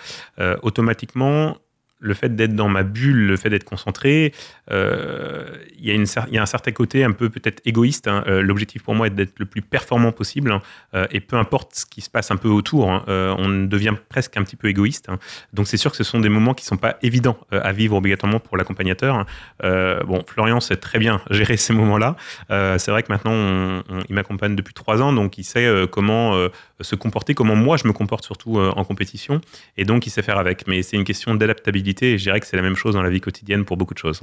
[0.62, 1.58] automatiquement,
[2.04, 4.34] le fait d'être dans ma bulle, le fait d'être concentré,
[4.72, 5.46] euh,
[5.80, 8.08] il, y a un certain côté un peu peut-être égoïste.
[8.08, 8.24] Hein.
[8.28, 10.62] Euh, l'objectif pour moi est d'être le plus performant possible hein.
[10.96, 14.36] euh, et peu importe ce qui se passe un peu autour, hein, on devient presque
[14.38, 15.08] un petit peu égoïste.
[15.54, 17.96] Donc c'est sûr que ce sont des moments qui ne sont pas évidents à vivre
[17.96, 19.26] obligatoirement pour l'accompagnateur.
[19.62, 22.18] bon, Florian sait très bien gérer ces moments-là.
[22.50, 26.50] c'est vrai que maintenant il m'accompagne depuis trois ans, donc il sait comment
[26.84, 29.42] se comporter, comment moi je me comporte surtout en compétition
[29.78, 30.68] et donc il sait faire avec.
[30.68, 33.10] Mais c'est une question d'adaptabilité et je dirais que c'est la même chose dans la
[33.10, 34.22] vie quotidienne pour beaucoup de choses.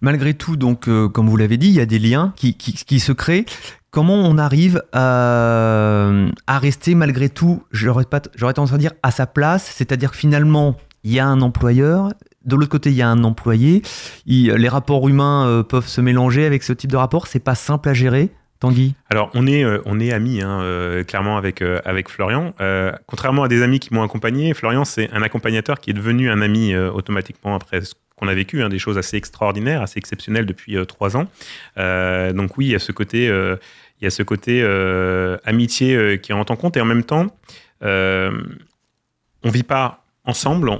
[0.00, 3.00] Malgré tout, donc, euh, comme vous l'avez dit, il y a des liens qui, qui,
[3.00, 3.46] se créent.
[3.90, 6.10] Comment on arrive à,
[6.46, 11.12] à rester malgré tout, j'aurais tendance à dire, à sa place C'est-à-dire que finalement, il
[11.12, 12.10] y a un employeur,
[12.44, 13.82] de l'autre côté, il y a un employé.
[14.26, 17.26] les rapports humains euh, peuvent se mélanger avec ce type de rapport.
[17.26, 18.30] C'est pas simple à gérer.
[18.60, 22.54] Tanguy Alors, on est, euh, on est amis, hein, euh, clairement, avec, euh, avec Florian.
[23.06, 26.40] contrairement à des amis qui m'ont accompagné, Florian, c'est un accompagnateur qui est devenu un
[26.40, 30.76] ami automatiquement après ce qu'on a vécu, hein, des choses assez extraordinaires, assez exceptionnelles depuis
[30.86, 31.26] trois ans.
[31.76, 34.62] donc oui, il y a ce côté, il y a ce côté
[35.44, 36.76] amitié qui rentre en compte.
[36.76, 37.26] Et en même temps,
[37.82, 40.70] on vit pas ensemble,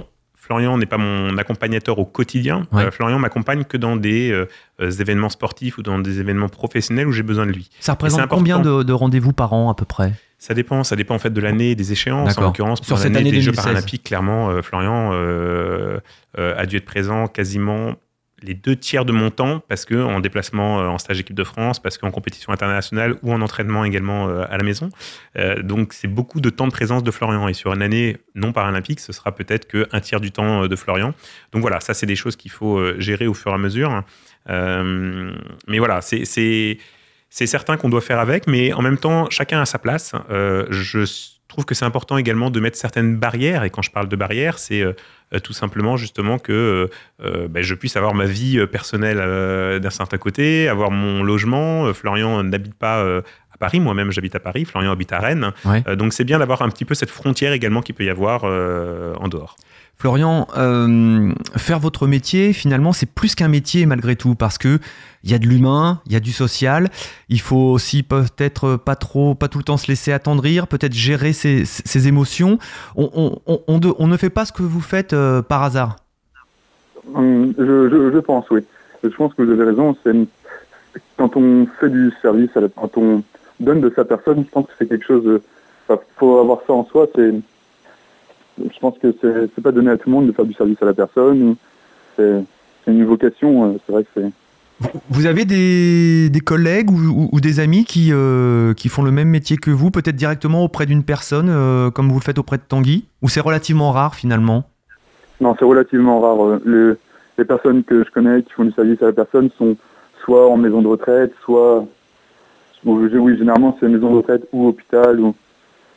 [0.45, 2.67] Florian n'est pas mon accompagnateur au quotidien.
[2.75, 4.45] Euh, Florian m'accompagne que dans des euh,
[4.91, 7.71] événements sportifs ou dans des événements professionnels où j'ai besoin de lui.
[7.79, 10.13] Ça représente combien de, rendez-vous par an à peu près?
[10.37, 12.37] Ça dépend, ça dépend en fait de l'année et des échéances.
[12.37, 15.13] En l'occurrence, pour l'année des Jeux paralympiques, clairement, euh, Florian
[16.37, 17.95] a dû être présent quasiment
[18.45, 21.43] les deux tiers de mon temps parce que en déplacement euh, en stage équipe de
[21.43, 24.89] France, parce qu'en compétition internationale ou en entraînement également euh, à la maison.
[25.37, 28.53] Euh, donc c'est beaucoup de temps de présence de Florian et sur une année non
[28.53, 31.13] paralympique, ce sera peut-être qu'un tiers du temps de Florian.
[31.51, 34.03] Donc voilà, ça c'est des choses qu'il faut gérer au fur et à mesure.
[34.47, 36.77] mais voilà, c'est
[37.29, 40.13] certain qu'on doit faire avec, mais en même temps, chacun a sa place.
[40.29, 41.05] je
[41.55, 43.63] trouve que c'est important également de mettre certaines barrières.
[43.63, 44.91] Et quand je parle de barrières, c'est euh,
[45.33, 46.89] euh, tout simplement justement que
[47.23, 51.93] euh, ben, je puisse avoir ma vie personnelle d'un certain côté, avoir mon logement.
[51.93, 55.51] Florian n'habite pas à Paris, moi-même j'habite à Paris, Florian habite à Rennes.
[55.93, 59.27] donc c'est bien d'avoir un petit peu cette frontière également qu'il peut y avoir en
[59.29, 59.55] dehors.
[60.05, 60.45] Florian,
[61.57, 64.77] faire votre métier, finalement, c'est plus qu'un métier malgré tout, parce que
[65.23, 66.89] il y a de l'humain, il y a du social.
[67.27, 71.33] Il faut aussi peut-être pas trop, pas tout le temps se laisser attendrir, peut-être gérer
[71.33, 72.59] ses, émotions.
[72.95, 75.95] On, ne fait pas ce que vous faites euh, par hasard.
[77.15, 78.61] Hum, je, pense, oui.
[79.03, 79.97] Je pense que vous avez raison.
[81.17, 83.23] Quand on fait du service, quand on
[83.59, 85.41] donne de sa personne, je pense que c'est quelque chose.
[85.89, 87.07] Il faut avoir ça en soi.
[87.15, 87.33] C'est,
[88.57, 90.85] je pense que c'est, pas donné à tout le monde de faire du service à
[90.85, 91.55] la personne.
[92.15, 92.43] C'est,
[92.87, 93.65] une vocation.
[93.65, 98.11] Euh, c'est vrai que c'est Vous avez des, collègues ou, des amis qui,
[98.77, 102.23] qui font le même métier que vous, peut-être directement auprès d'une personne, comme vous le
[102.23, 104.65] faites auprès de Tanguy Ou c'est relativement rare finalement?
[105.41, 106.59] Non, c'est relativement rare.
[106.65, 109.75] les personnes que je connais qui font du service à la personne sont
[110.25, 111.85] soit en maison de retraite, soit...
[112.83, 115.19] Oui, généralement c'est maison de retraite ou hôpital.
[115.19, 115.33] Ou...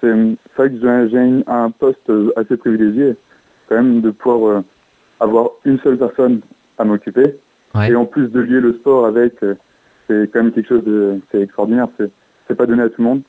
[0.00, 0.12] C'est
[0.56, 3.16] vrai que j'ai un poste assez privilégié,
[3.68, 4.62] quand même, de pouvoir
[5.20, 6.40] avoir une seule personne
[6.78, 7.34] à m'occuper.
[7.88, 9.54] Et en plus de lier le sport avec, euh,
[10.06, 11.88] c'est quand même quelque chose de c'est extraordinaire.
[11.98, 13.22] C'est pas donné à tout le monde.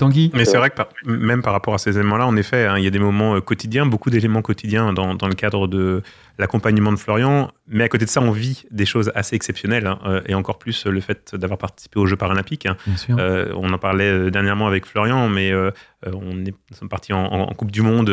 [0.00, 2.84] Tanguy Mais c'est vrai que même par rapport à ces éléments-là, en effet, hein, il
[2.84, 6.02] y a des moments euh, quotidiens, beaucoup d'éléments quotidiens dans, dans, le cadre de
[6.38, 7.52] l'accompagnement de Florian.
[7.68, 9.86] Mais à côté de ça, on vit des choses assez exceptionnelles.
[9.86, 12.64] Hein, euh, et encore plus le fait d'avoir participé aux Jeux paralympiques.
[12.64, 12.76] Hein.
[13.54, 15.52] on en parlait dernièrement avec Florian, mais
[16.06, 18.10] on est, nous sommes partis en, Coupe du Monde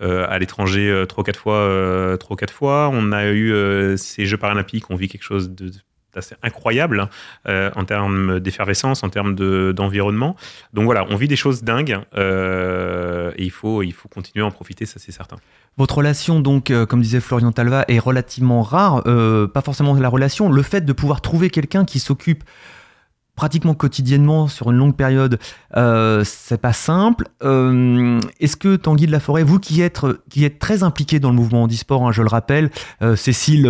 [0.00, 2.90] à l'étranger trois, quatre fois, trois, quatre fois.
[2.92, 5.70] On a eu ces Jeux paralympiques, on vit quelque chose de
[6.16, 7.08] assez incroyable
[7.48, 9.34] euh, en termes d'effervescence, en termes
[9.72, 10.36] d'environnement.
[10.72, 14.48] Donc voilà, on vit des choses dingues euh, et il faut, il faut continuer à
[14.48, 15.36] en profiter, ça c'est certain.
[15.78, 19.02] Votre relation, donc, euh, comme disait Florian Talva, est relativement rare.
[19.02, 22.44] pas forcément la relation, le fait de pouvoir trouver quelqu'un qui s'occupe
[23.36, 25.38] pratiquement quotidiennement sur une longue période,
[25.76, 27.28] euh, c'est pas simple.
[27.42, 31.30] Euh, est-ce que Tanguy de la Forêt, vous qui êtes, qui êtes très impliqué dans
[31.30, 33.66] le mouvement handisport, hein, je le rappelle, euh, Cécile,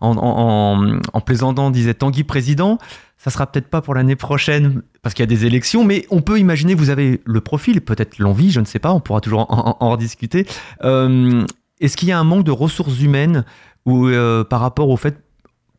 [0.00, 2.78] en, en, plaisantant, disait Tanguy président,
[3.18, 6.22] ça sera peut-être pas pour l'année prochaine parce qu'il y a des élections, mais on
[6.22, 9.46] peut imaginer, vous avez le profil, peut-être l'envie, je ne sais pas, on pourra toujours
[9.50, 10.46] en, en rediscuter.
[10.82, 13.44] Est-ce qu'il y a un manque de ressources humaines
[13.84, 14.08] ou
[14.48, 15.25] par rapport au fait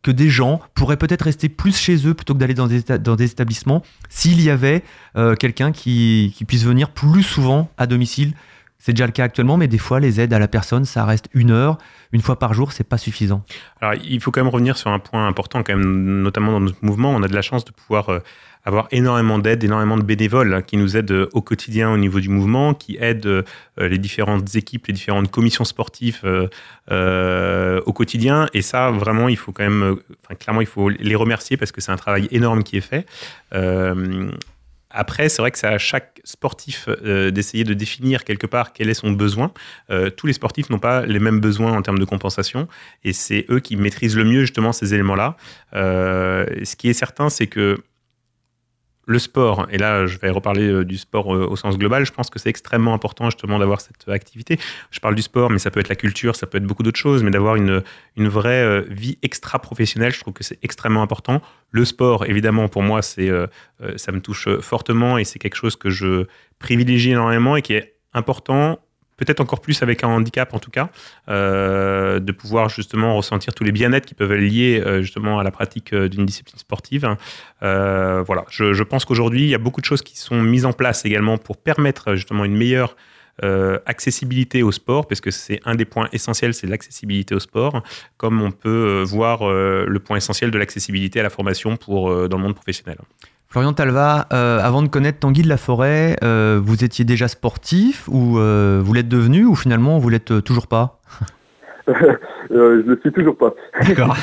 [0.03, 3.83] que des gens pourraient peut-être rester plus chez eux plutôt que d'aller dans des, établissements
[4.09, 4.83] s'il y avait
[5.15, 8.33] euh, quelqu'un qui, puisse venir plus souvent à domicile.
[8.79, 11.29] C'est déjà le cas actuellement, mais des fois, les aides à la personne, ça reste
[11.33, 11.77] une heure,
[12.11, 13.43] une fois par jour, c'est pas suffisant.
[13.81, 16.85] Alors, il faut quand même revenir sur un point important, quand même, notamment dans notre
[16.85, 17.09] mouvement.
[17.09, 18.19] On a de la chance de pouvoir euh,
[18.67, 22.19] avoir énormément d'aide, énormément de bénévoles hein, qui nous aident euh, au quotidien au niveau
[22.19, 23.43] du mouvement, qui aident euh,
[23.77, 26.19] les différentes équipes, les différentes commissions sportives
[26.91, 28.47] euh, au quotidien.
[28.53, 29.95] Et ça, vraiment, il faut quand même,
[30.37, 33.05] clairement, il faut les remercier parce que c'est un travail énorme qui est fait.
[34.89, 38.95] Après, c'est vrai que c'est à chaque sportif d'essayer de définir quelque part quel est
[38.95, 39.51] son besoin.
[40.15, 42.67] tous les sportifs n'ont pas les mêmes besoins en termes de compensation
[43.03, 45.37] et c'est eux qui maîtrisent le mieux justement ces éléments-là.
[45.73, 47.77] ce qui est certain, c'est que
[49.07, 52.11] le sport, et là je vais reparler euh, du sport euh, au sens global, je
[52.11, 54.59] pense que c'est extrêmement important justement d'avoir cette activité.
[54.91, 56.99] Je parle du sport, mais ça peut être la culture, ça peut être beaucoup d'autres
[56.99, 57.81] choses, mais d'avoir une,
[58.17, 61.41] une vraie euh, vie extra-professionnelle, je trouve que c'est extrêmement important.
[61.71, 63.29] Le sport, évidemment, pour moi, c'est,
[63.97, 66.25] ça me touche fortement et c'est quelque chose que je
[66.59, 68.79] privilégie énormément et qui est important
[69.17, 70.89] peut-être encore plus avec un handicap en tout cas,
[71.27, 75.43] euh, de pouvoir justement ressentir tous les bien-être qui peuvent être liés euh, justement à
[75.43, 77.15] la pratique euh, d'une discipline sportive.
[77.61, 81.03] voilà, je, pense qu'aujourd'hui, il y a beaucoup de choses qui sont mises en place
[81.05, 82.95] également pour permettre justement une meilleure
[83.85, 87.83] accessibilité au sport, parce que c'est un des points essentiels, c'est l'accessibilité au sport,
[88.17, 92.43] comme on peut voir le point essentiel de l'accessibilité à la formation pour, dans le
[92.43, 92.97] monde professionnel.
[93.57, 98.07] Florian Talva, euh, avant de connaître Tanguy de la Forêt, euh, vous étiez déjà sportif
[98.07, 100.99] ou euh, vous l'êtes devenu ou finalement vous l'êtes toujours pas
[101.87, 103.55] Je ne le suis toujours pas.
[103.83, 104.15] D'accord.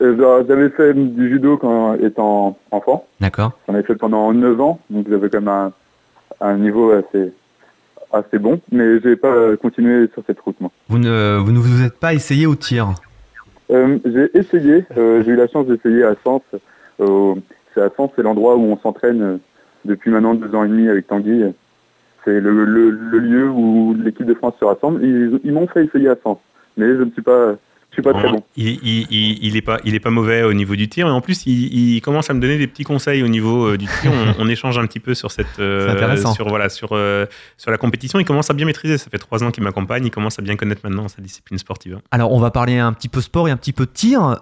[0.00, 3.06] j'avais fait du judo quand étant enfant.
[3.20, 3.52] D'accord.
[3.68, 5.70] J'en ai fait pendant 9 ans, donc j'avais quand même
[6.40, 7.32] un, niveau assez,
[8.12, 10.72] assez bon, mais je n'ai pas continué sur cette route moi.
[10.88, 12.94] Vous ne vous, ne vous êtes pas essayé au tir
[13.70, 16.42] J'ai essayé, j'ai eu la chance d'essayer à Sens
[17.74, 19.36] c'est à Sens, c'est l'endroit où on s'entraîne euh,
[19.84, 21.44] depuis maintenant deux ans et demi avec Tanguy.
[22.24, 25.04] C'est le, lieu où l'équipe de France se rassemble.
[25.04, 26.38] Ils, ils m'ont fait essayer à Sens,
[26.76, 27.56] mais je ne suis pas
[27.94, 28.42] suis pas très bon.
[28.56, 31.06] Il, il, il, est pas, il est pas mauvais au niveau du tir.
[31.06, 33.86] Et en plus, il, commence à me donner des petits conseils au niveau euh, du
[33.86, 34.12] tir.
[34.38, 37.26] On, échange un petit peu sur cette, euh, sur voilà, sur euh,
[37.56, 38.18] sur la compétition.
[38.18, 38.98] Il commence à bien maîtriser.
[38.98, 40.04] Ça fait trois ans qu'il m'accompagne.
[40.04, 41.98] Il commence à bien connaître maintenant sa discipline sportive.
[42.10, 44.36] Alors, on va parler un petit peu sport et un petit peu tir.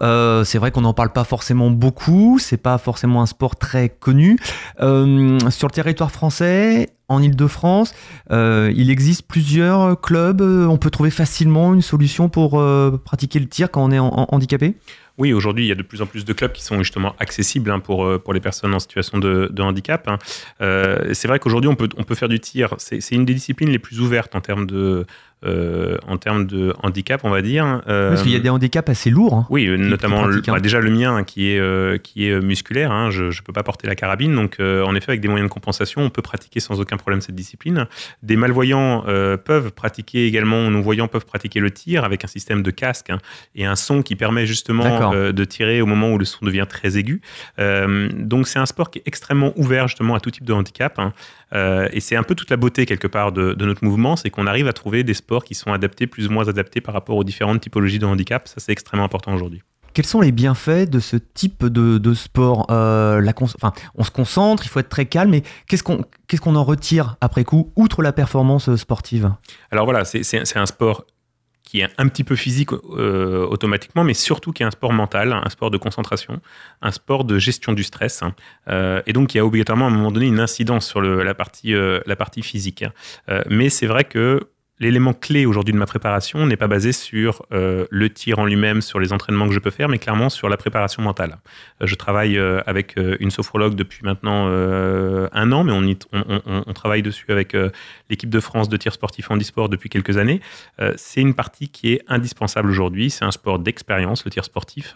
[0.45, 2.39] c'est vrai qu'on n'en parle pas forcément beaucoup.
[2.39, 4.37] C'est pas forcément un sport très connu
[4.79, 7.93] sur le territoire français en Ile-de-France.
[8.31, 10.41] Euh, il existe plusieurs clubs.
[10.41, 14.75] On peut trouver facilement une solution pour euh, pratiquer le tir quand on est handicapé?
[15.19, 17.69] Oui, aujourd'hui, il y a de plus en plus de clubs qui sont justement accessibles
[17.69, 20.07] hein, pour, euh, pour les personnes en situation de, handicap.
[20.07, 20.17] Hein.
[20.59, 22.73] c'est vrai qu'aujourd'hui, on peut, on peut faire du tir.
[22.79, 25.05] C'est une des disciplines les plus ouvertes en termes de,
[25.45, 27.81] en termes de handicap, on va dire.
[27.85, 29.33] Parce qu'il y a des handicaps assez lourds.
[29.33, 32.91] Hein, oui, notamment bah, déjà le mien qui est, qui est musculaire.
[32.91, 34.35] Hein, je ne peux pas porter la carabine.
[34.35, 37.35] Donc, en effet, avec des moyens de compensation, on peut pratiquer sans aucun problème cette
[37.35, 37.87] discipline.
[38.21, 39.03] Des malvoyants
[39.43, 43.19] peuvent pratiquer également, non-voyants peuvent pratiquer le tir avec un système de casque hein,
[43.55, 46.97] et un son qui permet justement de tirer au moment où le son devient très
[46.97, 47.21] aigu.
[47.57, 50.99] donc, c'est un sport qui est extrêmement ouvert justement à tout type de handicap.
[50.99, 51.13] Hein.
[51.53, 54.47] Euh, et c'est un peu toute la beauté quelque part de, notre mouvement, c'est qu'on
[54.47, 57.23] arrive à trouver des sports qui sont adaptés, plus ou moins adaptés par rapport aux
[57.23, 58.47] différentes typologies de handicap.
[58.47, 59.61] Ça, c'est extrêmement important aujourd'hui.
[59.93, 64.65] Quels sont les bienfaits de ce type de, sport euh, la enfin, On se concentre,
[64.65, 68.75] il faut être très calme, mais qu'est-ce qu'on en retire après coup, outre la performance
[68.75, 69.31] sportive?
[69.71, 71.05] Alors voilà, c'est un sport
[71.73, 75.33] qui est un petit peu physique euh, automatiquement, mais surtout qui est un sport mental,
[75.33, 76.39] un sport de concentration,
[76.83, 78.35] un sport de gestion du stress, hein,
[78.67, 81.33] euh, et donc qui a obligatoirement à un moment donné une incidence sur le, la,
[81.33, 82.83] partie, euh, la partie physique.
[82.83, 83.41] Hein.
[83.49, 84.49] mais c'est vrai que
[84.79, 88.81] l'élément clé aujourd'hui de ma préparation n'est pas basé sur euh, le tir en lui-même,
[88.81, 91.37] sur les entraînements que je peux faire, mais clairement sur la préparation mentale.
[91.81, 97.01] Euh, je travaille euh, avec une sophrologue depuis maintenant un an, mais on, on, travaille
[97.01, 97.55] dessus avec
[98.09, 100.41] l'équipe de France de tir sportif en e-sport depuis quelques années.
[100.95, 103.09] c'est une partie qui est indispensable aujourd'hui.
[103.09, 104.95] C'est un sport d'expérience, le tir sportif.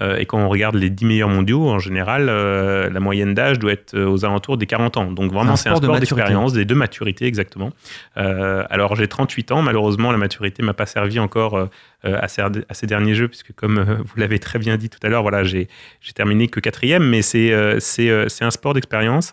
[0.00, 3.98] et quand on regarde les 10 meilleurs mondiaux, en général, la moyenne d'âge doit être
[3.98, 5.10] aux alentours des 40 ans.
[5.10, 7.72] Donc vraiment, c'est un, sport d'expérience, des deux maturités exactement.
[8.14, 9.62] alors j'ai 38 ans.
[9.62, 11.66] Malheureusement, la maturité m'a pas servi encore euh,
[12.04, 15.08] euh, à, ces, derniers jeux, puisque comme euh, vous l'avez très bien dit tout à
[15.08, 15.68] l'heure, voilà, j'ai
[16.14, 19.32] terminé que quatrième, mais c'est un sport d'expérience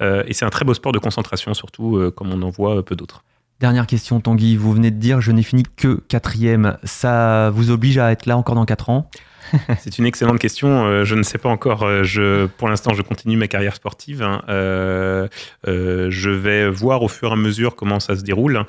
[0.00, 3.24] et c'est un très beau sport de concentration, surtout comme on en voit peu d'autres.
[3.60, 4.56] Dernière question, Tanguy.
[4.56, 6.78] Vous venez de dire je n'ai fini que quatrième.
[6.84, 9.10] Ça vous oblige à être là encore dans quatre ans?
[9.78, 10.86] C'est une excellente question.
[10.86, 11.82] Euh, je ne sais pas encore.
[11.82, 14.22] Euh, je, pour l'instant, je continue ma carrière sportive.
[14.22, 14.42] Hein.
[14.48, 15.28] Euh,
[15.64, 18.64] je vais voir au fur et à mesure comment ça se déroule.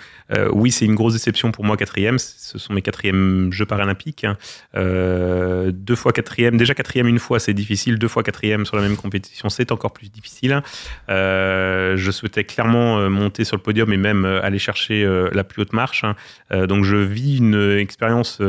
[0.52, 2.20] oui, c'est une grosse déception pour moi, quatrième.
[2.20, 4.26] Ce sont mes quatrièmes Jeux paralympiques.
[4.76, 6.58] deux fois quatrième.
[6.58, 7.98] Déjà quatrième une fois, c'est difficile.
[7.98, 10.62] Deux fois quatrième sur la même compétition, c'est encore plus difficile.
[11.08, 16.04] je souhaitais clairement monter sur le podium et même aller chercher la plus haute marche.
[16.04, 16.68] Hein.
[16.68, 18.42] donc, je vis une expérience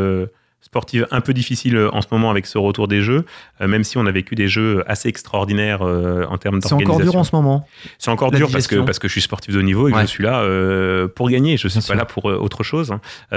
[0.60, 3.24] sportive un peu difficile euh, en ce moment avec ce retour des jeux,
[3.60, 6.78] euh, même si on a vécu des jeux assez extraordinaires euh, en termes d'organisation.
[6.78, 7.66] C'est encore dur en ce moment.
[7.98, 10.00] C'est encore dur parce que, parce que je suis sportif de haut niveau et que
[10.00, 10.44] je suis là
[11.14, 11.56] pour gagner.
[11.56, 12.94] Je ne suis pas là pour autre chose.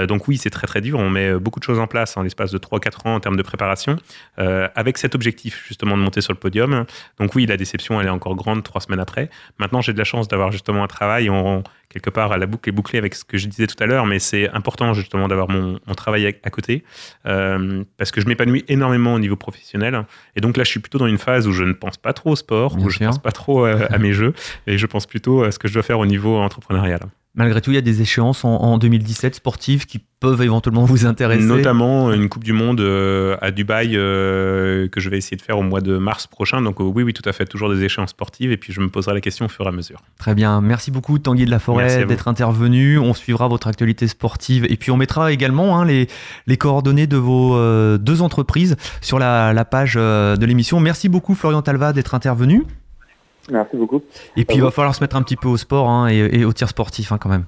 [0.08, 0.98] donc oui, c'est très très dur.
[0.98, 3.42] On met beaucoup de choses en place en l'espace de 3-4 ans en termes de
[3.42, 3.96] préparation,
[4.36, 6.84] avec cet objectif justement de monter sur le podium.
[7.18, 9.30] Donc oui, la déception, elle est encore grande trois semaines après.
[9.58, 11.30] Maintenant, j'ai de la chance d'avoir justement un travail.
[11.30, 11.62] On,
[11.94, 14.18] quelque part, la boucle est bouclée avec ce que je disais tout à l'heure, mais
[14.18, 16.82] c'est important justement d'avoir mon, travail à, côté,
[17.26, 20.04] euh, parce que je m'épanouis énormément au niveau professionnel.
[20.36, 22.32] Et donc là, je suis plutôt dans une phase où je ne pense pas trop
[22.32, 24.32] au sport, où je ne pense pas trop à, à mes jeux,
[24.66, 27.00] et je pense plutôt à ce que je dois faire au niveau entrepreneurial.
[27.36, 31.42] Malgré tout, il y a des échéances en, 2017 sportives qui peuvent éventuellement vous intéresser.
[31.42, 35.58] Notamment une Coupe du Monde euh, à Dubaï euh, que je vais essayer de faire
[35.58, 36.62] au mois de mars prochain.
[36.62, 38.52] Donc euh, oui, oui, tout à fait, toujours des échéances sportives.
[38.52, 40.00] Et puis je me poserai la question au fur et à mesure.
[40.16, 40.60] Très bien.
[40.60, 42.98] Merci beaucoup Tanguy de la Forêt d'être intervenu.
[42.98, 44.64] On suivra votre actualité sportive.
[44.70, 46.06] Et puis on mettra également hein, les,
[46.46, 47.58] les, coordonnées de vos
[47.98, 50.78] deux entreprises sur la, la page de l'émission.
[50.78, 52.62] Merci beaucoup Florian Talva d'être intervenu.
[53.50, 54.02] Merci beaucoup.
[54.36, 56.52] Et puis il va falloir se mettre un petit peu au sport hein, et, au
[56.52, 57.44] tir sportif hein, quand même.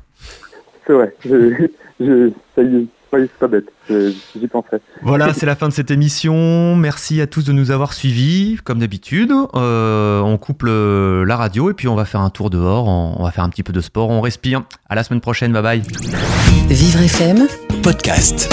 [0.87, 1.69] C'est vrai, je,
[2.01, 4.79] je, ça y est, c'est pas bête, j'y penserai.
[5.03, 6.77] Voilà, c'est la fin de cette émission.
[6.77, 9.33] Merci à tous de nous avoir suivis, comme d'habitude.
[9.55, 13.31] Euh, on coupe la radio et puis on va faire un tour dehors, on, va
[13.31, 14.63] faire un petit peu de sport, on respire.
[14.89, 15.83] À la semaine prochaine, bye bye.
[16.69, 17.47] Vivre FM,
[17.83, 18.51] podcast.